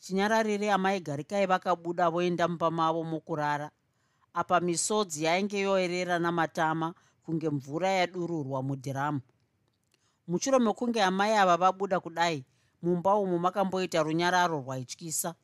chinyararire 0.00 0.72
amai 0.72 1.00
garikai 1.00 1.46
vakabuda 1.46 2.10
voenda 2.10 2.48
mumba 2.48 2.70
mavo 2.70 3.04
mokurara 3.04 3.70
apa 4.34 4.60
misodzi 4.60 5.24
yainge 5.24 5.58
yoerera 5.60 6.18
namatama 6.18 6.94
kunge 7.24 7.50
mvura 7.50 7.88
yadururwa 7.90 8.62
mudhiramu. 8.62 9.20
Mushure 10.28 10.58
mekunge 10.58 11.02
amai 11.02 11.32
ava 11.36 11.56
vabuda 11.56 12.00
kudai 12.00 12.44
mumba 12.82 13.14
umo 13.14 13.38
makamboita 13.38 14.02
runyararo 14.02 14.60
rwaityisa 14.60 15.34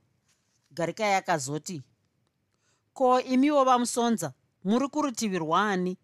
garikai 0.70 1.14
akazoti 1.14 1.82
ko 2.94 3.20
imiwo 3.20 3.64
vamusonza 3.64 4.32
muri 4.64 4.88
kurutivi 4.88 5.38
rwaani 5.38 5.98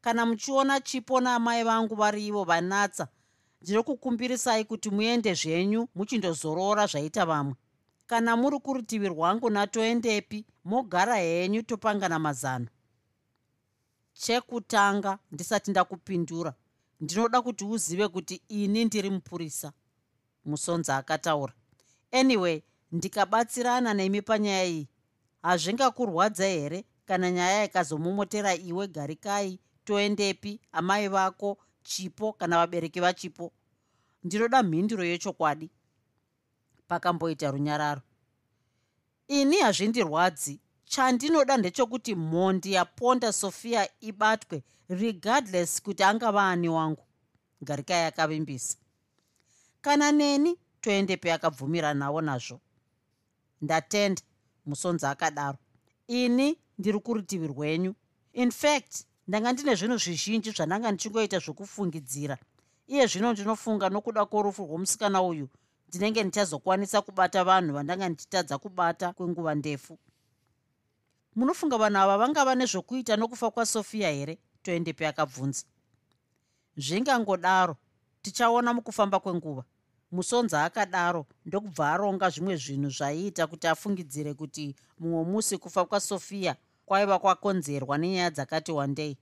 kana 0.00 0.26
muchiona 0.26 0.80
chipo 0.80 1.20
naamai 1.20 1.64
vangu 1.64 1.94
vari 1.94 2.26
ivo 2.26 2.44
vanatsa 2.44 3.08
ndinokukumbirisai 3.62 4.64
kuti 4.64 4.90
muende 4.90 5.34
zvenyu 5.34 5.88
muchindozorora 5.94 6.86
zvaita 6.86 7.26
vamwe 7.26 7.54
kana 8.06 8.36
muri 8.36 8.58
kurutivi 8.58 9.08
rwangu 9.08 9.50
natoendepi 9.50 10.44
mogara 10.64 11.16
henyu 11.16 11.62
topangana 11.62 12.18
mazano. 12.18 12.66
Chekutanga 14.12 15.18
ndisati 15.32 15.70
ndakupindura. 15.70 16.54
Ndinoda 17.00 17.42
kuti 17.42 17.64
uzive 17.64 18.08
kuti 18.08 18.42
ini 18.48 18.84
ndiri 18.84 19.10
mupurisa 19.10 19.72
musonza 20.44 20.96
akataura. 20.96 21.52
Anyway 22.12 22.62
ndikabatsirana 22.92 23.94
nemi 23.94 24.22
panyaya 24.22 24.64
iyi. 24.64 24.88
Hazvingakurwadza 25.42 26.46
here 26.46 26.84
kana 27.06 27.30
nyaya 27.30 27.64
ikazomomotera 27.64 28.54
iwe 28.54 28.88
garikai 28.88 29.58
toendepi 29.84 30.60
amai 30.72 31.08
vako 31.08 31.58
chipo 31.82 32.32
kana 32.32 32.56
vabereki 32.56 33.00
vachipo? 33.00 33.52
Ndinoda 34.24 34.62
mhinduro 34.62 35.04
yechokwadi 35.04 35.70
pakamboita 36.88 37.50
runyararo. 37.50 38.02
Ini 39.28 39.56
hazvindirwadzi. 39.56 40.60
Chandinoda 40.84 41.56
ndechekuti 41.56 42.14
mhondi 42.14 42.72
yaponda 42.72 43.32
sofia 43.32 43.88
ibatwe 44.00 44.62
regardless 44.88 45.82
kuti 45.82 46.02
angava 46.02 46.50
ani 46.50 46.68
wangu. 46.68 47.02
Garikai 47.60 48.04
akavimbisa 48.04 48.76
kana 49.86 50.12
neni 50.12 50.58
toende 50.80 51.16
peakabvumira 51.16 51.94
nawo 51.94 52.20
nazvo. 52.20 52.60
Ndatenda 53.62 54.22
musonzi 54.66 55.06
akadaro. 55.06 55.58
Ini 56.06 56.58
ndiri 56.78 56.98
kurutivi 56.98 57.46
rwenyu. 57.46 57.94
In 58.32 58.50
fact 58.50 59.04
ndanga 59.28 59.52
ndine 59.52 59.74
zvinhu 59.74 59.98
zvizhinji 59.98 60.50
zvandanga 60.50 60.92
ndichingoita 60.92 61.38
zvokufungidzira. 61.38 62.38
Iye 62.86 63.06
zvino 63.06 63.32
ndinofunga 63.32 63.88
nokuda 63.88 64.26
kworufu 64.26 64.62
rwomusikana 64.66 65.22
uyu 65.22 65.48
ndinenge 65.88 66.24
ndichazokwanisa 66.24 67.02
kubata 67.02 67.44
vanhu 67.44 67.72
vandanga 67.74 68.08
ndichitadza 68.08 68.58
kubata 68.58 69.12
kwenguva 69.12 69.54
ndefu. 69.54 69.98
Munofunga 71.36 71.78
vanhu 71.78 71.98
ava 71.98 72.18
vangava 72.18 72.54
nezvokuita 72.54 73.16
nokufa 73.16 73.50
kwasofia 73.50 74.10
here? 74.10 74.38
Toende 74.62 74.92
peakabvunza 74.92 75.64
zvingangodaro 76.76 77.76
tichaona 78.22 78.74
mukufamba 78.74 79.20
kwenguva. 79.20 79.64
Musonza 80.12 80.64
akadaro 80.64 81.26
ndokubva 81.46 81.92
aronga 81.92 82.30
zvimwe 82.30 82.56
zvinhu 82.56 82.90
zvaiita 82.90 83.46
kuti 83.46 83.66
afungidzire 83.66 84.34
kuti 84.34 84.76
mumwe 84.98 85.24
musi 85.24 85.58
kufa 85.58 85.84
kwasofia 85.84 86.56
kwaiva 86.86 87.18
kwakonzerwa 87.18 87.98
nenyaya 87.98 88.30
dzakati 88.30 88.72
wandei. 88.72 89.18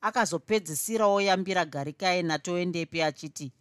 Akazopedzisirawo 0.00 1.20
yambira 1.20 1.64
garikai 1.64 2.22
natoendepi 2.22 3.02
achiti 3.02 3.52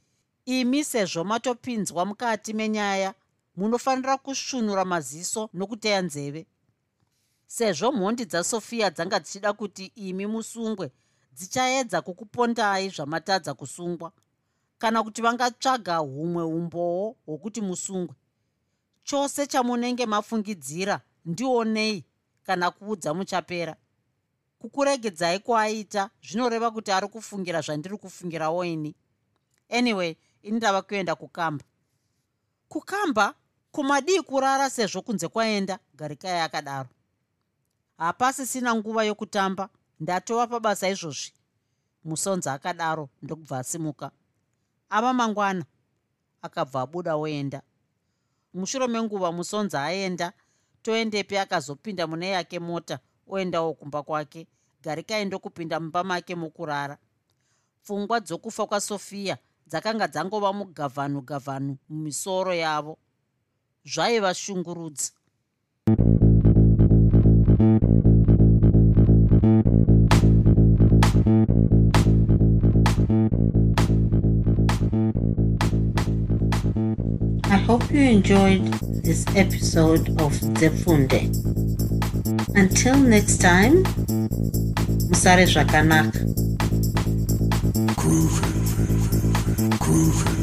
imi 0.50 0.84
sezvo 0.84 1.24
matopinzwa 1.24 2.06
mukati 2.06 2.54
menyaya 2.54 3.14
munofanira 3.58 4.18
kusvunura 4.18 4.86
maziso 4.86 5.50
nokuteya 5.54 6.02
nzeve. 6.02 6.46
Sezvo 7.48 7.92
mhondi 7.92 8.26
dzasofia 8.26 8.90
dzanga 8.90 9.20
dzichida 9.20 9.54
kuti 9.54 9.86
imi 9.96 10.26
musungwe 10.26 10.92
dzichaedza 11.34 12.02
kukupondai 12.02 12.90
zvamatadza 12.90 13.54
kusungwa. 13.54 14.12
Kana 14.78 15.04
kuti 15.04 15.22
vangatsvaga 15.22 15.98
humwe 15.98 16.44
umbowo 16.44 17.16
hwokuti 17.26 17.62
musungwe. 17.62 18.16
Chose 19.04 19.48
chamunenge 19.48 20.06
mafungidzira 20.06 21.02
ndionei 21.26 22.06
kana 22.44 22.72
kuudza 22.72 23.14
muchapera. 23.14 23.76
Kukuregedzai 24.60 25.40
kwaaita 25.40 26.10
zvinoreva 26.24 26.72
kuti 26.72 26.92
ari 26.92 27.08
kufungira 27.08 27.62
zvandiri 27.62 27.98
kufungirawo 27.98 28.66
ini 28.66 28.96
anyway 29.70 30.16
ini 30.44 30.58
ndava 30.58 30.82
kuenda 30.82 31.16
kukamba. 31.16 31.64
Kukamba 32.70 33.34
kumadii 33.72 34.22
kurara 34.22 34.70
sezvo 34.70 35.02
kunze 35.02 35.28
kwaenda 35.28 35.80
garikai 35.94 36.40
akadaro 36.40 36.90
hapasisina 37.98 38.76
nguva 38.76 39.04
yokutamba 39.04 39.70
ndatova 40.00 40.48
pabasa 40.48 40.90
izvozvi. 40.90 41.34
Musonzi 42.04 42.50
akadaro 42.50 43.10
ndokubva 43.22 43.60
asimuka. 43.60 44.12
Ava 44.90 45.14
mangwana 45.14 45.66
akabva 46.42 46.82
abuda 46.82 47.16
oenda. 47.16 47.62
Mushure 48.54 48.88
menguva 48.88 49.32
musonzi 49.32 49.78
aenda 49.78 50.34
toendepi 50.82 51.38
akazopinda 51.38 52.08
mune 52.08 52.30
yake 52.30 52.60
mota 52.60 53.00
oendawo 53.28 53.74
kumba 53.74 54.04
kwake. 54.04 54.48
Garikai 54.84 55.26
ndokupinda 55.26 55.80
mumba 55.80 56.04
make 56.04 56.36
mukurara. 56.36 56.98
Pfungwa 57.84 58.20
dzokufa 58.20 58.66
kwasofia 58.68 59.38
dzakanga 59.70 60.08
dzangova 60.08 60.54
mugavhanu 60.54 61.22
gavhanu 61.22 61.78
mumisoro 61.90 62.54
yavo 62.54 62.98
zvaiva 63.86 64.34
shungurudzi 64.34 65.12
I 77.52 77.58
hope 77.58 77.92
you 77.92 78.02
enjoyed 78.02 78.66
this 79.04 79.26
episode 79.36 80.10
of 80.22 80.34
Zefunde. 80.60 81.30
Until 82.56 82.98
next 82.98 83.42
time, 83.42 83.84
Musare 85.10 85.46
Zvakanaka. 85.46 86.20
Groovy. 87.96 88.59
Groovy. 89.90 90.39